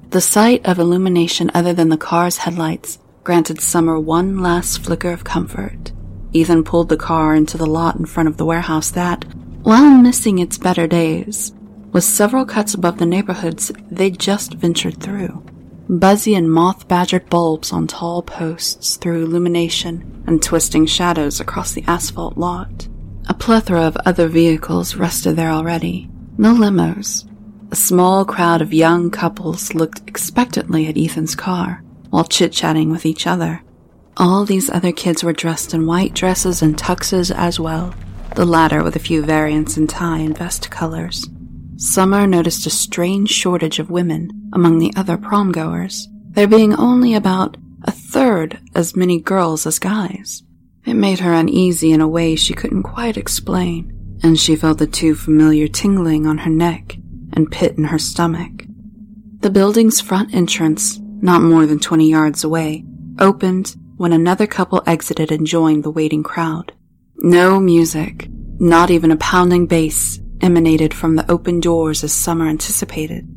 [0.10, 5.24] The sight of illumination other than the car's headlights granted Summer one last flicker of
[5.24, 5.94] comfort.
[6.34, 9.24] Ethan pulled the car into the lot in front of the warehouse that,
[9.64, 11.54] while missing its better days,
[11.98, 15.44] was several cuts above the neighborhoods they'd just ventured through.
[15.90, 21.84] Buzzy and moth badgered bulbs on tall posts threw illumination and twisting shadows across the
[21.88, 22.88] asphalt lot.
[23.30, 26.08] A plethora of other vehicles rested there already.
[26.38, 27.28] No limos.
[27.72, 31.82] A small crowd of young couples looked expectantly at Ethan's car
[32.12, 33.64] while chit chatting with each other.
[34.18, 37.96] All these other kids were dressed in white dresses and tuxes as well,
[38.36, 41.28] the latter with a few variants in tie and vest colors.
[41.78, 47.14] Summer noticed a strange shortage of women among the other prom goers, there being only
[47.14, 50.42] about a third as many girls as guys.
[50.88, 54.88] It made her uneasy in a way she couldn't quite explain, and she felt the
[54.88, 56.98] too familiar tingling on her neck
[57.34, 58.64] and pit in her stomach.
[59.42, 62.86] The building's front entrance, not more than 20 yards away,
[63.20, 66.74] opened when another couple exited and joined the waiting crowd.
[67.18, 73.28] No music, not even a pounding bass, emanated from the open doors as Summer anticipated.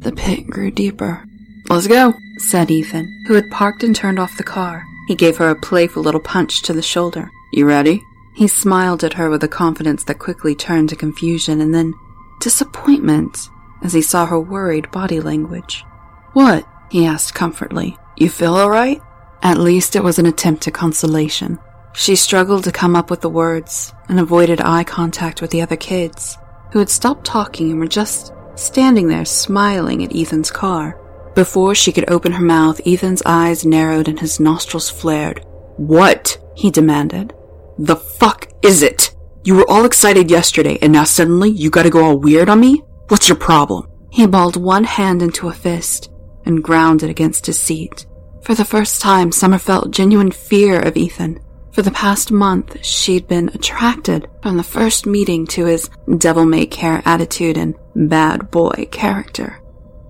[0.00, 1.24] The pit grew deeper.
[1.68, 4.84] Let's go, said Ethan, who had parked and turned off the car.
[5.08, 7.30] He gave her a playful little punch to the shoulder.
[7.52, 8.02] You ready?
[8.34, 11.94] He smiled at her with a confidence that quickly turned to confusion and then
[12.40, 13.50] disappointment
[13.82, 15.84] as he saw her worried body language.
[16.32, 16.66] What?
[16.90, 17.96] he asked comfortably.
[18.16, 19.00] You feel alright?
[19.42, 21.58] At least it was an attempt at consolation.
[21.92, 25.76] She struggled to come up with the words and avoided eye contact with the other
[25.76, 26.36] kids,
[26.72, 30.98] who had stopped talking and were just standing there smiling at Ethan's car.
[31.34, 35.44] Before she could open her mouth, Ethan's eyes narrowed and his nostrils flared.
[35.76, 36.38] What?
[36.54, 37.32] he demanded.
[37.78, 39.14] The fuck is it?
[39.44, 42.82] You were all excited yesterday and now suddenly you gotta go all weird on me?
[43.08, 43.88] What's your problem?
[44.10, 46.10] He balled one hand into a fist
[46.44, 48.06] and ground it against his seat.
[48.42, 51.40] For the first time, Summer felt genuine fear of Ethan.
[51.72, 56.66] For the past month, she'd been attracted from the first meeting to his devil may
[56.66, 59.60] care attitude and bad boy character.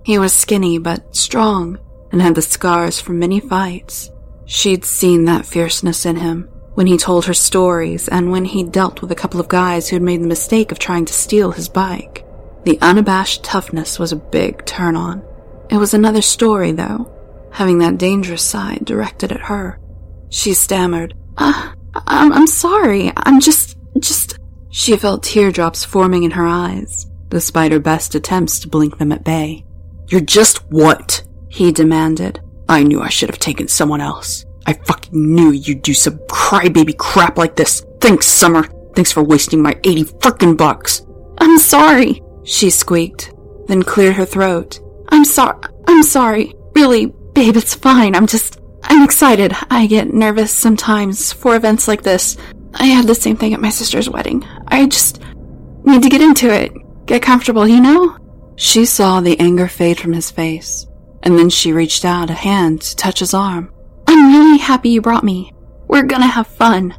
[0.03, 1.79] He was skinny but strong
[2.13, 4.11] and had the scars from many fights.
[4.47, 9.03] She'd seen that fierceness in him when he told her stories and when he dealt
[9.03, 11.69] with a couple of guys who had made the mistake of trying to steal his
[11.69, 12.25] bike.
[12.65, 15.23] The unabashed toughness was a big turn on.
[15.69, 17.11] It was another story, though,
[17.53, 19.79] having that dangerous side directed at her.
[20.31, 21.73] She stammered, uh,
[22.07, 23.13] I'm, I'm sorry.
[23.17, 24.39] I'm just, just.
[24.71, 29.25] She felt teardrops forming in her eyes, despite her best attempts to blink them at
[29.25, 29.65] bay.
[30.07, 31.25] You're just what?
[31.49, 32.41] He demanded.
[32.69, 34.45] I knew I should have taken someone else.
[34.67, 37.85] I fucking knew you'd do some crybaby crap like this.
[38.01, 38.63] Thanks, Summer.
[38.95, 41.03] Thanks for wasting my 80 frickin' bucks.
[41.39, 43.33] I'm sorry, she squeaked,
[43.67, 44.79] then cleared her throat.
[45.09, 45.59] I'm sorry.
[45.89, 46.55] I'm sorry.
[46.77, 48.15] Really, babe, it's fine.
[48.15, 48.60] I'm just.
[48.91, 49.55] I'm excited.
[49.71, 52.37] I get nervous sometimes for events like this.
[52.75, 54.45] I had the same thing at my sister's wedding.
[54.67, 55.23] I just
[55.85, 56.73] need to get into it.
[57.07, 58.17] Get comfortable, you know?
[58.57, 60.89] She saw the anger fade from his face,
[61.23, 63.73] and then she reached out a hand to touch his arm.
[64.09, 65.53] I'm really happy you brought me.
[65.87, 66.99] We're gonna have fun.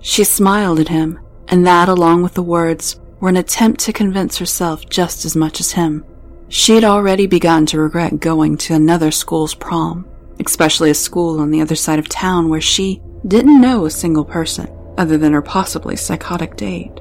[0.00, 4.36] She smiled at him, and that, along with the words, were an attempt to convince
[4.36, 6.04] herself just as much as him.
[6.48, 10.06] She had already begun to regret going to another school's prom,
[10.40, 14.24] especially a school on the other side of town where she didn't know a single
[14.24, 16.92] person other than her possibly psychotic date.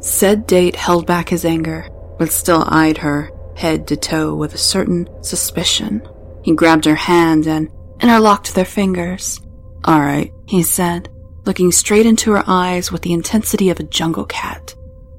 [0.00, 4.58] Said date held back his anger but still eyed her head to toe with a
[4.58, 6.06] certain suspicion.
[6.42, 7.68] He grabbed her hand and
[8.00, 9.40] interlocked their fingers.
[9.84, 11.08] All right, he said,
[11.44, 14.74] looking straight into her eyes with the intensity of a jungle cat.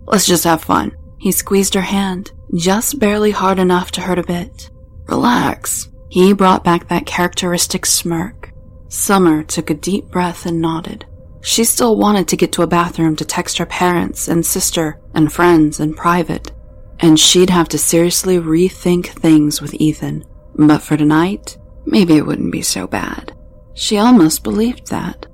[0.05, 0.95] Let's just have fun.
[1.19, 4.69] He squeezed her hand, just barely hard enough to hurt a bit.
[5.07, 5.89] Relax.
[6.13, 8.51] He brought back that characteristic smirk.
[8.87, 11.07] Summer took a deep breath and nodded.
[11.41, 15.33] She still wanted to get to a bathroom to text her parents and sister and
[15.33, 16.51] friends in private,
[16.99, 20.23] and she'd have to seriously rethink things with Ethan.
[20.53, 23.35] But for tonight, maybe it wouldn't be so bad.
[23.73, 25.25] She almost believed that.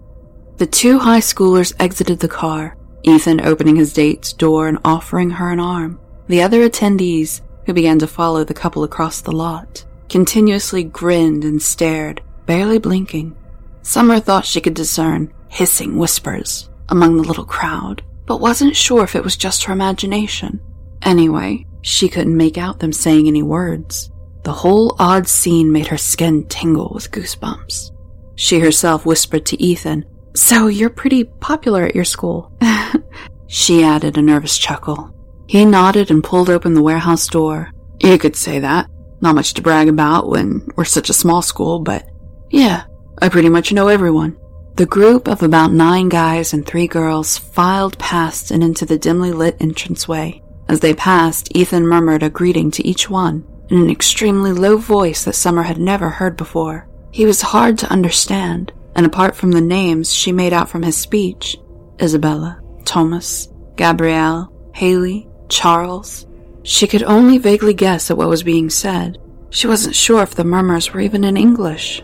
[0.60, 5.52] The two high schoolers exited the car, Ethan opening his date's door and offering her
[5.52, 6.00] an arm.
[6.28, 11.62] The other attendees, who began to follow the couple across the lot, continuously grinned and
[11.62, 13.36] stared, barely blinking.
[13.82, 19.16] Summer thought she could discern hissing whispers among the little crowd, but wasn't sure if
[19.16, 20.60] it was just her imagination.
[21.02, 24.12] Anyway, she couldn't make out them saying any words.
[24.44, 27.92] The whole odd scene made her skin tingle with goosebumps.
[28.36, 32.52] She herself whispered to Ethan, So you're pretty popular at your school.
[33.48, 35.14] she added a nervous chuckle.
[35.48, 37.72] He nodded and pulled open the warehouse door.
[38.00, 38.90] You could say that.
[39.22, 42.10] Not much to brag about when we're such a small school, but
[42.50, 42.84] yeah,
[43.22, 44.38] I pretty much know everyone.
[44.76, 49.34] The group of about nine guys and three girls filed past and into the dimly
[49.34, 50.42] lit entranceway.
[50.70, 55.26] As they passed, Ethan murmured a greeting to each one in an extremely low voice
[55.26, 56.88] that Summer had never heard before.
[57.12, 60.96] He was hard to understand, and apart from the names she made out from his
[60.96, 61.58] speech
[62.02, 66.26] Isabella, Thomas, Gabrielle, Haley, Charles
[66.70, 69.18] she could only vaguely guess at what was being said.
[69.50, 72.04] She wasn't sure if the murmurs were even in English.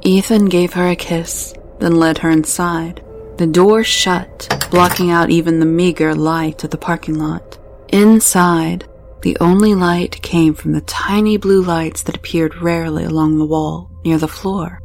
[0.00, 3.04] Ethan gave her a kiss, then led her inside.
[3.36, 7.58] The door shut, blocking out even the meager light of the parking lot.
[7.88, 8.88] Inside,
[9.20, 13.90] the only light came from the tiny blue lights that appeared rarely along the wall
[14.02, 14.80] near the floor.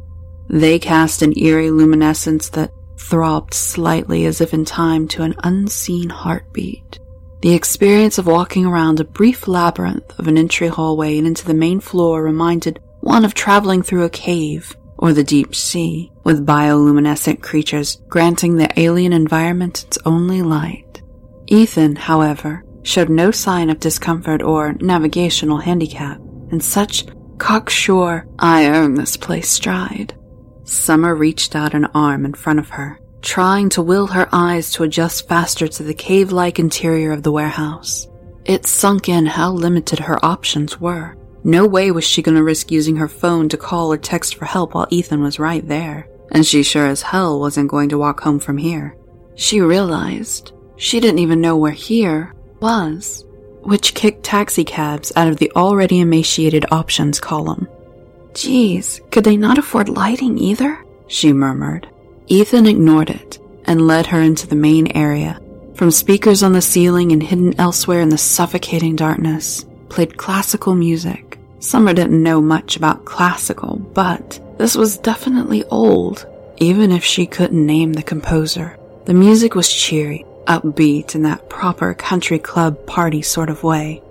[0.50, 6.10] They cast an eerie luminescence that throbbed slightly as if in time to an unseen
[6.10, 6.98] heartbeat.
[7.42, 11.54] The experience of walking around a brief labyrinth of an entry hallway and into the
[11.54, 17.42] main floor reminded one of traveling through a cave or the deep sea, with bioluminescent
[17.42, 21.02] creatures granting the alien environment its only light.
[21.48, 26.18] Ethan, however, showed no sign of discomfort or navigational handicap,
[26.52, 27.06] and such
[27.38, 30.14] cocksure, I own this place stride.
[30.62, 34.82] Summer reached out an arm in front of her, trying to will her eyes to
[34.82, 38.08] adjust faster to the cave like interior of the warehouse.
[38.44, 41.16] It sunk in how limited her options were.
[41.44, 44.44] No way was she going to risk using her phone to call or text for
[44.44, 48.20] help while Ethan was right there, and she sure as hell wasn't going to walk
[48.20, 48.96] home from here.
[49.34, 53.24] She realized she didn't even know where here was,
[53.62, 57.68] which kicked taxicabs out of the already emaciated options column.
[58.34, 60.84] Geez, could they not afford lighting either?
[61.06, 61.88] She murmured.
[62.28, 65.40] Ethan ignored it and led her into the main area.
[65.74, 71.38] From speakers on the ceiling and hidden elsewhere in the suffocating darkness, played classical music.
[71.58, 76.26] Summer didn't know much about classical, but this was definitely old,
[76.58, 78.76] even if she couldn't name the composer.
[79.04, 84.02] The music was cheery, upbeat in that proper country club party sort of way.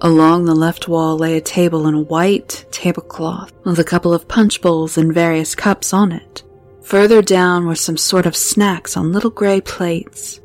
[0.00, 4.26] Along the left wall lay a table in a white tablecloth with a couple of
[4.28, 6.42] punch bowls and various cups on it.
[6.90, 10.40] Further down were some sort of snacks on little gray plates.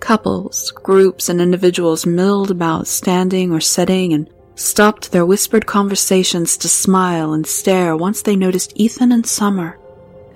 [0.00, 6.68] Couples, groups, and individuals milled about standing or sitting and stopped their whispered conversations to
[6.68, 9.78] smile and stare once they noticed Ethan and Summer.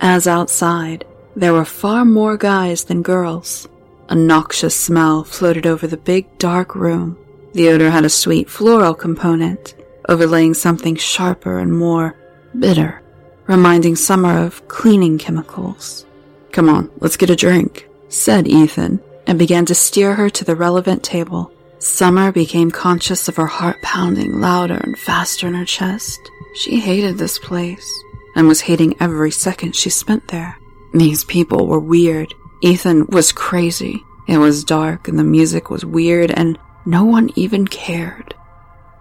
[0.01, 1.05] As outside,
[1.35, 3.67] there were far more guys than girls.
[4.09, 7.19] A noxious smell floated over the big dark room.
[7.55, 9.75] The odor had a sweet floral component,
[10.09, 12.17] overlaying something sharper and more
[12.57, 13.03] bitter
[13.49, 16.07] reminding Summer of cleaning chemicals.
[16.53, 20.55] Come on, let's get a drink, said Ethan, and began to steer her to the
[20.55, 21.51] relevant table.
[21.78, 26.20] Summer became conscious of her heart pounding louder and faster in her chest.
[26.55, 27.90] She hated this place
[28.36, 30.59] and was hating every second she spent there.
[30.92, 32.34] These people were weird.
[32.62, 34.05] Ethan was crazy.
[34.26, 38.34] It was dark and the music was weird and no one even cared.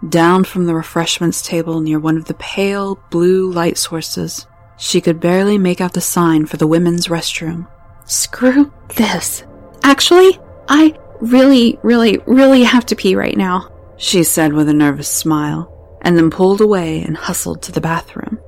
[0.07, 4.45] Down from the refreshments table near one of the pale blue light sources,
[4.77, 7.67] she could barely make out the sign for the women's restroom.
[8.05, 9.43] Screw this.
[9.83, 10.39] Actually,
[10.69, 15.99] I really, really, really have to pee right now, she said with a nervous smile,
[16.03, 18.39] and then pulled away and hustled to the bathroom.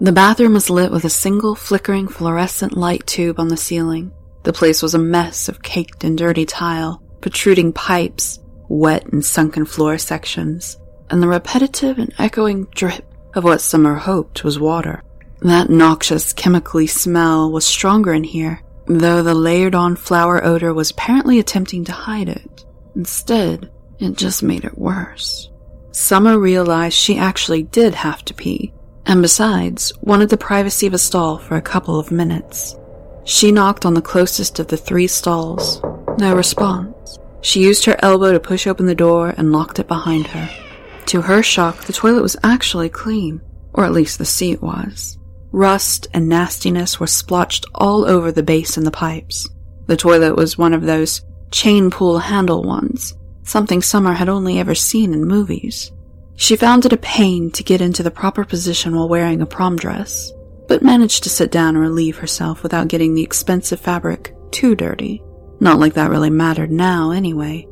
[0.00, 4.10] The bathroom was lit with a single flickering fluorescent light tube on the ceiling.
[4.42, 9.66] The place was a mess of caked and dirty tile, protruding pipes, wet and sunken
[9.66, 10.78] floor sections,
[11.10, 15.02] and the repetitive and echoing drip of what Summer hoped was water.
[15.40, 20.90] That noxious chemically smell was stronger in here, though the layered on flower odor was
[20.90, 22.64] apparently attempting to hide it.
[22.94, 25.50] Instead, it just made it worse.
[25.92, 28.72] Summer realized she actually did have to pee,
[29.06, 32.76] and besides, wanted the privacy of a stall for a couple of minutes.
[33.24, 35.80] She knocked on the closest of the three stalls.
[36.18, 37.18] No response.
[37.42, 40.63] She used her elbow to push open the door and locked it behind her.
[41.06, 43.40] To her shock, the toilet was actually clean,
[43.72, 45.18] or at least the seat was.
[45.52, 49.48] Rust and nastiness were splotched all over the base and the pipes.
[49.86, 54.74] The toilet was one of those chain pull handle ones, something Summer had only ever
[54.74, 55.92] seen in movies.
[56.36, 59.76] She found it a pain to get into the proper position while wearing a prom
[59.76, 60.32] dress,
[60.66, 65.22] but managed to sit down and relieve herself without getting the expensive fabric too dirty.
[65.60, 67.68] Not like that really mattered now, anyway.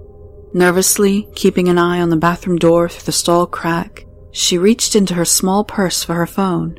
[0.55, 5.14] Nervously, keeping an eye on the bathroom door through the stall crack, she reached into
[5.14, 6.78] her small purse for her phone.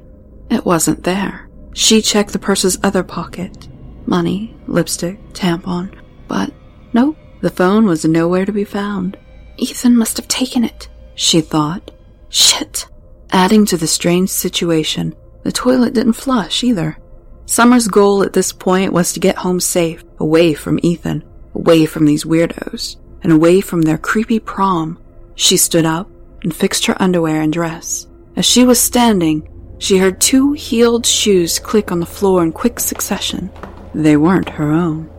[0.50, 1.50] It wasn't there.
[1.74, 3.68] She checked the purse's other pocket.
[4.06, 5.98] Money, lipstick, tampon,
[6.28, 6.52] but
[6.94, 9.18] nope, the phone was nowhere to be found.
[9.58, 11.92] Ethan must have taken it, she thought.
[12.30, 12.88] Shit.
[13.32, 16.98] Adding to the strange situation, the toilet didn't flush either.
[17.46, 21.24] Summer's goal at this point was to get home safe, away from Ethan,
[21.56, 25.00] away from these weirdos, and away from their creepy prom.
[25.36, 26.10] She stood up
[26.44, 28.08] and fixed her underwear and dress.
[28.36, 29.50] As she was standing,
[29.80, 33.50] she heard two heeled shoes click on the floor in quick succession.
[33.94, 35.10] They weren't her own.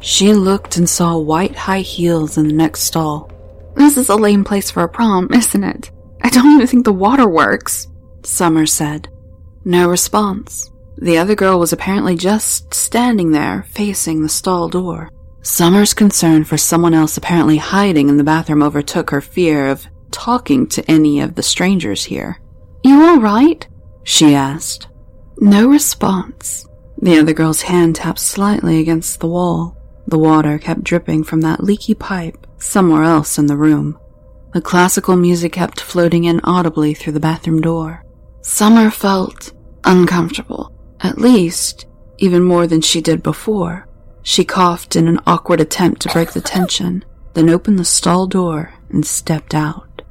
[0.00, 3.30] She looked and saw white high heels in the next stall.
[3.74, 5.90] This is a lame place for a prom, isn't it?
[6.22, 7.88] I don't even think the water works,
[8.22, 9.08] Summer said.
[9.64, 10.70] No response.
[10.96, 15.10] The other girl was apparently just standing there, facing the stall door.
[15.44, 20.66] Summer's concern for someone else apparently hiding in the bathroom overtook her fear of talking
[20.68, 22.40] to any of the strangers here.
[22.82, 23.68] You alright?
[24.04, 24.88] She asked.
[25.36, 26.66] No response.
[26.96, 29.76] The other girl's hand tapped slightly against the wall.
[30.06, 33.98] The water kept dripping from that leaky pipe somewhere else in the room.
[34.54, 38.02] The classical music kept floating in audibly through the bathroom door.
[38.40, 39.52] Summer felt
[39.84, 40.72] uncomfortable.
[41.00, 41.84] At least,
[42.16, 43.86] even more than she did before.
[44.26, 47.04] She coughed in an awkward attempt to break the tension,
[47.34, 50.02] then opened the stall door and stepped out.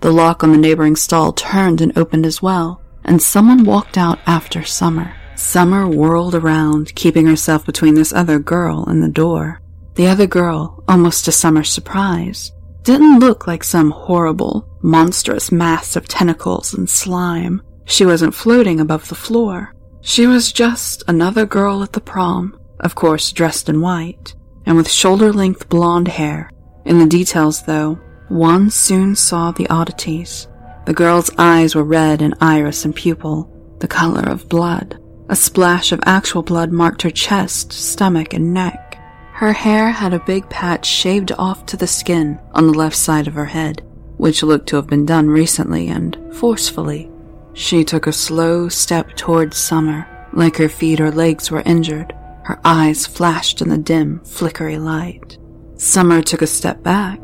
[0.00, 4.18] The lock on the neighboring stall turned and opened as well, and someone walked out
[4.26, 5.14] after Summer.
[5.36, 9.62] Summer whirled around, keeping herself between this other girl and the door.
[9.94, 12.52] The other girl, almost to Summer's surprise,
[12.82, 17.62] didn't look like some horrible, monstrous mass of tentacles and slime.
[17.86, 19.74] She wasn't floating above the floor.
[20.02, 24.34] She was just another girl at the prom, of course dressed in white,
[24.66, 26.50] and with shoulder-length blonde hair.
[26.84, 30.48] In the details, though, one soon saw the oddities.
[30.86, 34.98] The girl's eyes were red in iris and pupil, the color of blood.
[35.28, 38.98] A splash of actual blood marked her chest, stomach, and neck.
[39.32, 43.26] Her hair had a big patch shaved off to the skin on the left side
[43.28, 43.82] of her head,
[44.16, 47.10] which looked to have been done recently and forcefully.
[47.54, 52.14] She took a slow step towards Summer, like her feet or legs were injured.
[52.44, 55.38] Her eyes flashed in the dim, flickery light.
[55.76, 57.20] Summer took a step back.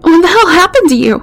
[0.00, 1.18] What the hell happened to you?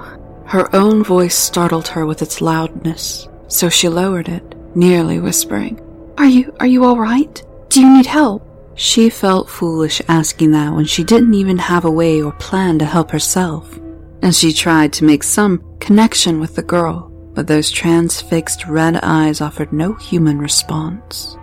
[0.46, 5.80] Her own voice startled her with its loudness, so she lowered it, nearly whispering.
[6.18, 7.42] Are you, are you alright?
[7.68, 8.44] Do you need help?
[8.74, 12.84] She felt foolish asking that when she didn't even have a way or plan to
[12.84, 13.78] help herself,
[14.22, 19.40] and she tried to make some connection with the girl, but those transfixed red eyes
[19.40, 21.36] offered no human response.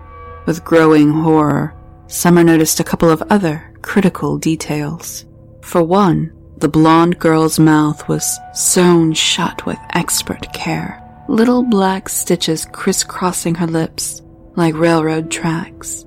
[0.46, 1.76] With growing horror,
[2.08, 5.26] Summer noticed a couple of other critical details.
[5.62, 12.66] For one, the blonde girl's mouth was sewn shut with expert care, little black stitches
[12.66, 14.22] crisscrossing her lips
[14.56, 16.06] like railroad tracks.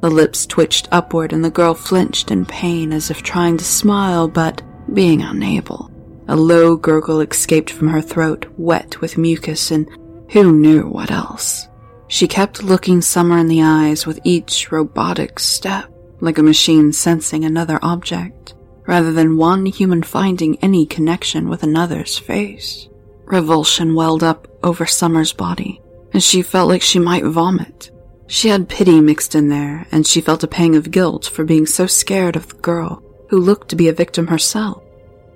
[0.00, 4.28] The lips twitched upward and the girl flinched in pain as if trying to smile
[4.28, 4.62] but
[4.94, 5.90] being unable.
[6.28, 9.88] A low gurgle escaped from her throat, wet with mucus and
[10.30, 11.68] who knew what else.
[12.10, 15.88] She kept looking Summer in the eyes with each robotic step,
[16.18, 18.52] like a machine sensing another object,
[18.84, 22.88] rather than one human finding any connection with another's face.
[23.26, 25.80] Revulsion welled up over Summer's body,
[26.12, 27.92] and she felt like she might vomit.
[28.26, 31.64] She had pity mixed in there, and she felt a pang of guilt for being
[31.64, 34.82] so scared of the girl, who looked to be a victim herself.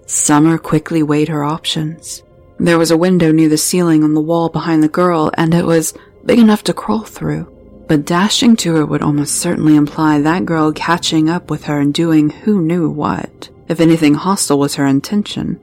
[0.07, 2.25] Summer quickly weighed her options.
[2.59, 5.65] There was a window near the ceiling on the wall behind the girl, and it
[5.65, 5.95] was
[6.25, 7.51] big enough to crawl through.
[7.87, 11.93] But dashing to her would almost certainly imply that girl catching up with her and
[11.93, 13.51] doing who knew what.
[13.69, 15.61] If anything hostile was her intention,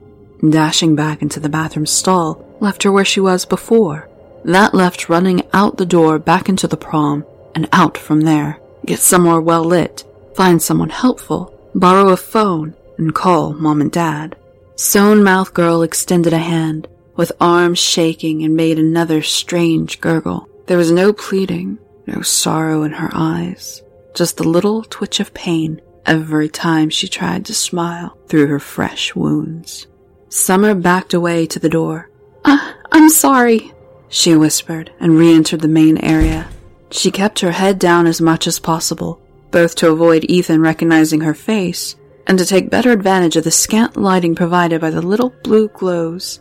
[0.48, 4.08] dashing back into the bathroom stall left her where she was before.
[4.44, 8.58] That left running out the door back into the prom and out from there.
[8.86, 10.04] Get somewhere well lit,
[10.34, 14.36] find someone helpful, borrow a phone, and call mom and dad.
[14.74, 20.48] Sewn Mouth Girl extended a hand, with arms shaking and made another strange gurgle.
[20.72, 23.82] There was no pleading, no sorrow in her eyes,
[24.14, 29.14] just a little twitch of pain every time she tried to smile through her fresh
[29.14, 29.86] wounds.
[30.30, 32.08] Summer backed away to the door.
[32.46, 33.74] Uh, I'm sorry,
[34.08, 36.48] she whispered and re entered the main area.
[36.90, 39.20] She kept her head down as much as possible,
[39.50, 41.96] both to avoid Ethan recognizing her face
[42.26, 46.40] and to take better advantage of the scant lighting provided by the little blue glows.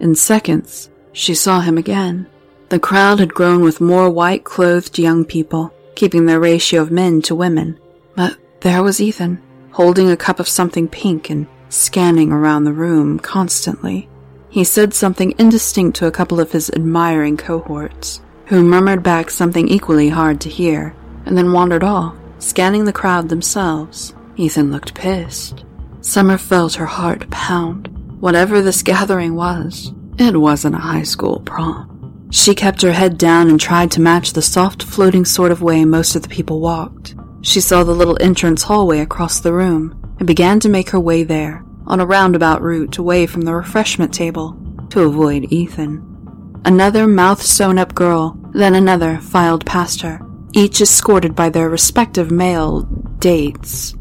[0.00, 2.26] In seconds, she saw him again.
[2.68, 7.22] The crowd had grown with more white clothed young people, keeping their ratio of men
[7.22, 7.78] to women.
[8.16, 9.40] But there was Ethan,
[9.70, 14.08] holding a cup of something pink and scanning around the room constantly.
[14.48, 19.68] He said something indistinct to a couple of his admiring cohorts, who murmured back something
[19.68, 20.94] equally hard to hear,
[21.24, 24.14] and then wandered off, scanning the crowd themselves.
[24.36, 25.64] Ethan looked pissed.
[26.00, 27.88] Summer felt her heart pound.
[28.20, 31.95] Whatever this gathering was, it wasn't a high school prom.
[32.30, 35.84] She kept her head down and tried to match the soft floating sort of way
[35.84, 37.14] most of the people walked.
[37.42, 41.22] She saw the little entrance hallway across the room and began to make her way
[41.22, 44.56] there, on a roundabout route away from the refreshment table,
[44.90, 46.02] to avoid Ethan.
[46.64, 50.20] Another mouth sewn up girl, then another filed past her,
[50.52, 52.82] each escorted by their respective male
[53.20, 53.94] dates.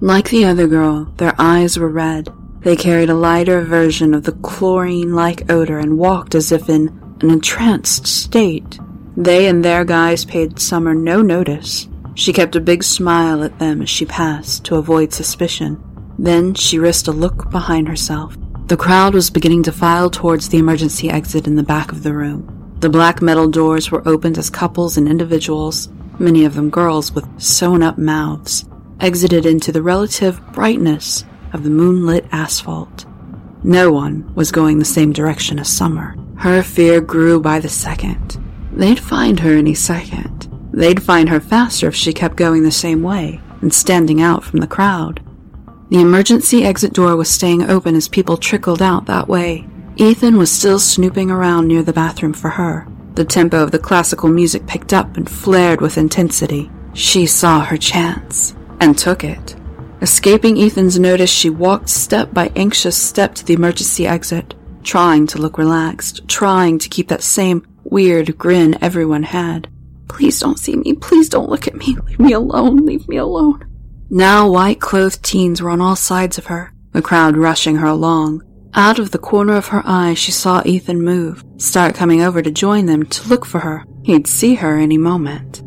[0.00, 2.28] Like the other girl, their eyes were red.
[2.60, 7.01] They carried a lighter version of the chlorine like odor and walked as if in
[7.22, 8.78] an entranced state.
[9.16, 11.88] They and their guys paid Summer no notice.
[12.14, 15.82] She kept a big smile at them as she passed to avoid suspicion.
[16.18, 18.36] Then she risked a look behind herself.
[18.66, 22.14] The crowd was beginning to file towards the emergency exit in the back of the
[22.14, 22.76] room.
[22.80, 27.26] The black metal doors were opened as couples and individuals, many of them girls with
[27.40, 28.64] sewn up mouths,
[29.00, 33.04] exited into the relative brightness of the moonlit asphalt.
[33.62, 36.16] No one was going the same direction as Summer.
[36.42, 38.36] Her fear grew by the second.
[38.72, 40.48] They'd find her any second.
[40.72, 44.58] They'd find her faster if she kept going the same way and standing out from
[44.58, 45.22] the crowd.
[45.90, 49.68] The emergency exit door was staying open as people trickled out that way.
[49.94, 52.88] Ethan was still snooping around near the bathroom for her.
[53.14, 56.72] The tempo of the classical music picked up and flared with intensity.
[56.92, 59.54] She saw her chance and took it.
[60.00, 64.54] Escaping Ethan's notice, she walked step by anxious step to the emergency exit,
[64.84, 69.68] trying to look relaxed, trying to keep that same weird grin everyone had.
[70.08, 70.94] Please don't see me.
[70.94, 71.96] Please don't look at me.
[72.06, 72.84] Leave me alone.
[72.84, 73.66] Leave me alone.
[74.10, 78.42] Now white clothed teens were on all sides of her, the crowd rushing her along.
[78.74, 82.50] Out of the corner of her eye, she saw Ethan move, start coming over to
[82.50, 83.84] join them to look for her.
[84.02, 85.62] He'd see her any moment.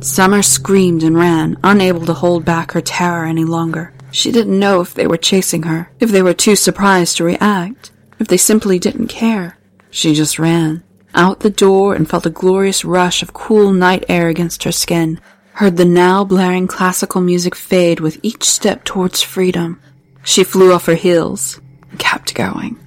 [0.00, 3.92] Summer screamed and ran, unable to hold back her terror any longer.
[4.12, 7.90] She didn't know if they were chasing her, if they were too surprised to react,
[8.18, 9.56] if they simply didn't care.
[9.90, 10.82] She just ran,
[11.14, 15.20] out the door and felt a glorious rush of cool night air against her skin,
[15.54, 19.80] heard the now blaring classical music fade with each step towards freedom.
[20.22, 21.60] She flew off her heels
[21.90, 22.78] and kept going.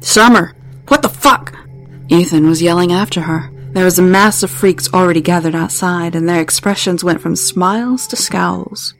[0.00, 0.54] Summer!
[0.88, 1.54] What the fuck?
[2.08, 3.50] Ethan was yelling after her.
[3.72, 8.06] There was a mass of freaks already gathered outside, and their expressions went from smiles
[8.08, 8.94] to scowls.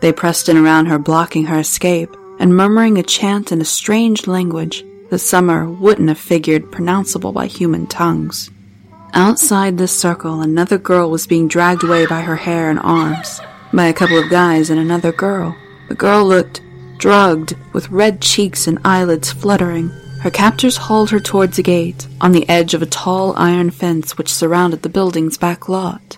[0.00, 4.26] They pressed in around her, blocking her escape, and murmuring a chant in a strange
[4.28, 8.50] language that Summer wouldn't have figured pronounceable by human tongues.
[9.12, 13.38] Outside this circle, another girl was being dragged away by her hair and arms,
[13.74, 15.54] by a couple of guys and another girl.
[15.90, 16.62] The girl looked
[16.96, 19.88] drugged, with red cheeks and eyelids fluttering.
[20.22, 24.16] Her captors hauled her towards a gate, on the edge of a tall iron fence
[24.16, 26.16] which surrounded the building's back lot.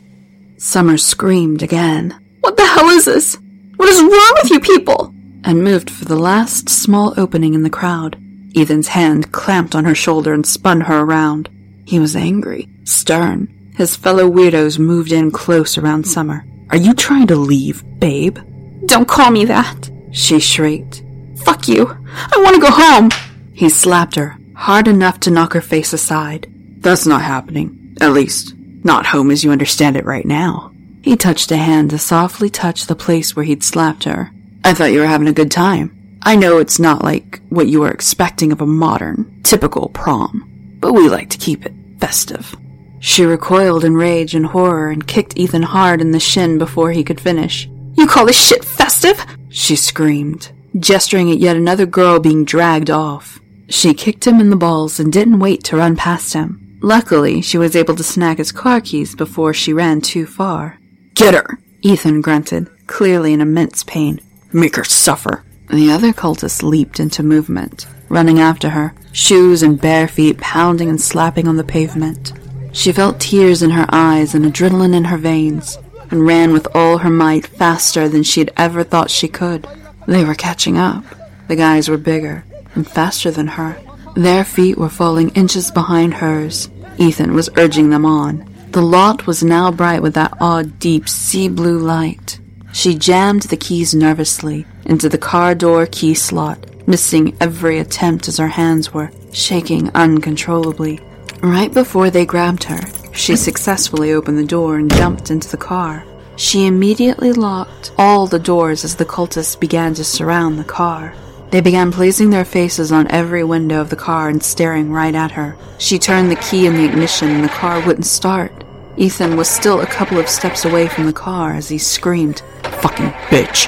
[0.57, 2.15] Summer screamed again.
[2.43, 3.37] What the hell is this?
[3.75, 5.13] What is wrong with you people?
[5.43, 8.21] And moved for the last small opening in the crowd.
[8.57, 11.49] Ethan's hand clamped on her shoulder and spun her around.
[11.85, 13.73] He was angry, stern.
[13.77, 16.45] His fellow weirdos moved in close around Summer.
[16.71, 18.39] Are you trying to leave, babe?
[18.87, 21.03] Don't call me that, she shrieked.
[21.45, 21.87] Fuck you.
[21.87, 23.11] I want to go home.
[23.53, 26.53] He slapped her, hard enough to knock her face aside.
[26.79, 27.97] That's not happening.
[28.01, 30.73] At least, not home as you understand it right now.
[31.03, 34.31] He touched a hand to softly touch the place where he'd slapped her.
[34.65, 36.04] I thought you were having a good time.
[36.25, 40.51] I know it's not like what you were expecting of a modern, typical prom
[40.85, 42.55] but we like to keep it festive.
[43.01, 47.03] She recoiled in rage and horror and kicked Ethan hard in the shin before he
[47.03, 47.67] could finish.
[47.95, 49.19] You call this shit festive?
[49.49, 53.41] She screamed, gesturing at yet another girl being dragged off.
[53.71, 56.79] She kicked him in the balls and didn't wait to run past him.
[56.83, 60.79] Luckily, she was able to snag his car keys before she ran too far.
[61.15, 61.61] Get her!
[61.81, 64.21] Ethan grunted, clearly in immense pain.
[64.53, 65.45] Make her suffer.
[65.71, 71.01] The other cultists leaped into movement, running after her, shoes and bare feet pounding and
[71.01, 72.33] slapping on the pavement.
[72.73, 75.79] She felt tears in her eyes and adrenaline in her veins,
[76.11, 79.67] and ran with all her might faster than she had ever thought she could.
[80.07, 81.05] They were catching up.
[81.49, 82.45] The guys were bigger
[82.75, 83.79] and faster than her.
[84.15, 86.69] Their feet were falling inches behind hers.
[86.99, 88.49] Ethan was urging them on.
[88.71, 92.39] The lot was now bright with that odd, deep sea blue light.
[92.73, 98.39] She jammed the keys nervously into the car door key slot missing every attempt as
[98.39, 101.01] her hands were shaking uncontrollably.
[101.43, 102.81] Right before they grabbed her,
[103.13, 106.05] she successfully opened the door and jumped into the car.
[106.37, 111.15] She immediately locked all the doors as the cultists began to surround the car.
[111.51, 115.31] They began placing their faces on every window of the car and staring right at
[115.33, 115.57] her.
[115.79, 118.64] She turned the key in the ignition and the car wouldn't start.
[118.97, 123.11] Ethan was still a couple of steps away from the car as he screamed, Fucking
[123.29, 123.67] bitch!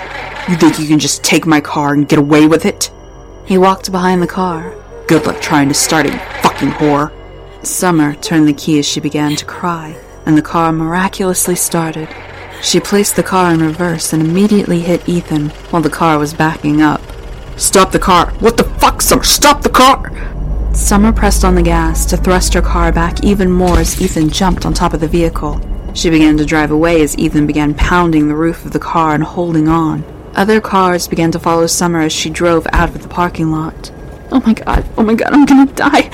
[0.48, 2.92] You think you can just take my car and get away with it?
[3.44, 4.72] He walked behind the car.
[5.08, 7.12] Good luck trying to start it, fucking whore.
[7.66, 9.96] Summer turned the key as she began to cry,
[10.26, 12.08] and the car miraculously started.
[12.62, 16.82] She placed the car in reverse and immediately hit Ethan while the car was backing
[16.82, 17.00] up.
[17.56, 18.30] Stop the car!
[18.34, 19.24] What the fuck, Summer?
[19.24, 20.36] Stop the car!
[20.76, 24.66] Summer pressed on the gas to thrust her car back even more as Ethan jumped
[24.66, 25.58] on top of the vehicle.
[25.94, 29.24] She began to drive away as Ethan began pounding the roof of the car and
[29.24, 30.04] holding on.
[30.34, 33.90] Other cars began to follow Summer as she drove out of the parking lot.
[34.30, 36.10] Oh my god, oh my god, I'm gonna die.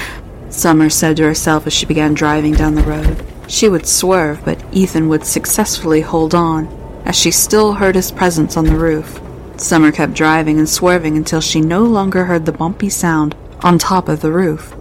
[0.49, 3.27] Summer said to herself as she began driving down the road.
[3.49, 6.69] She would swerve, but Ethan would successfully hold on,
[7.05, 9.21] as she still heard his presence on the roof.
[9.57, 13.35] Summer kept driving and swerving until she no longer heard the bumpy sound
[13.65, 14.75] on top of the roof.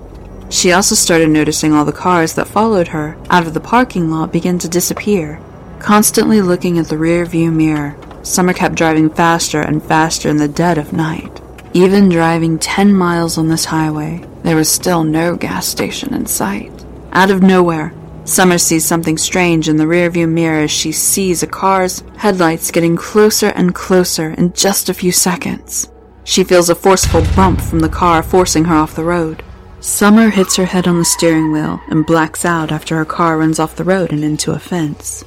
[0.49, 4.33] She also started noticing all the cars that followed her out of the parking lot
[4.33, 5.39] begin to disappear.
[5.79, 10.47] Constantly looking at the rear view mirror, Summer kept driving faster and faster in the
[10.47, 11.41] dead of night.
[11.73, 16.71] Even driving 10 miles on this highway, there was still no gas station in sight.
[17.13, 17.93] Out of nowhere,
[18.25, 22.95] Summer sees something strange in the rearview mirror as she sees a car's headlights getting
[22.95, 25.90] closer and closer in just a few seconds.
[26.23, 29.43] She feels a forceful bump from the car forcing her off the road.
[29.79, 33.59] Summer hits her head on the steering wheel and blacks out after her car runs
[33.59, 35.23] off the road and into a fence.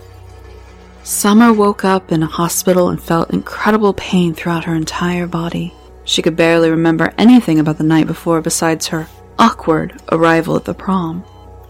[1.03, 5.75] Summer woke up in a hospital and felt incredible pain throughout her entire body.
[6.05, 10.75] She could barely remember anything about the night before besides her awkward arrival at the
[10.75, 11.25] prom.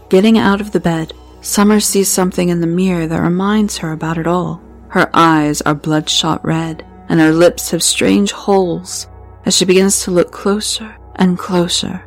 [0.09, 4.17] Getting out of the bed, Summer sees something in the mirror that reminds her about
[4.17, 4.61] it all.
[4.89, 9.07] Her eyes are bloodshot red, and her lips have strange holes
[9.45, 12.05] as she begins to look closer and closer.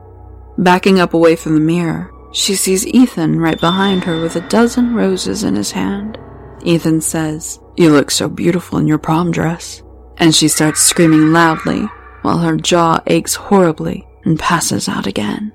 [0.59, 4.95] Backing up away from the mirror, she sees Ethan right behind her with a dozen
[4.95, 6.19] roses in his hand.
[6.63, 9.83] Ethan says, You look so beautiful in your prom dress.
[10.19, 11.83] And she starts screaming loudly
[12.23, 15.53] while her jaw aches horribly and passes out again.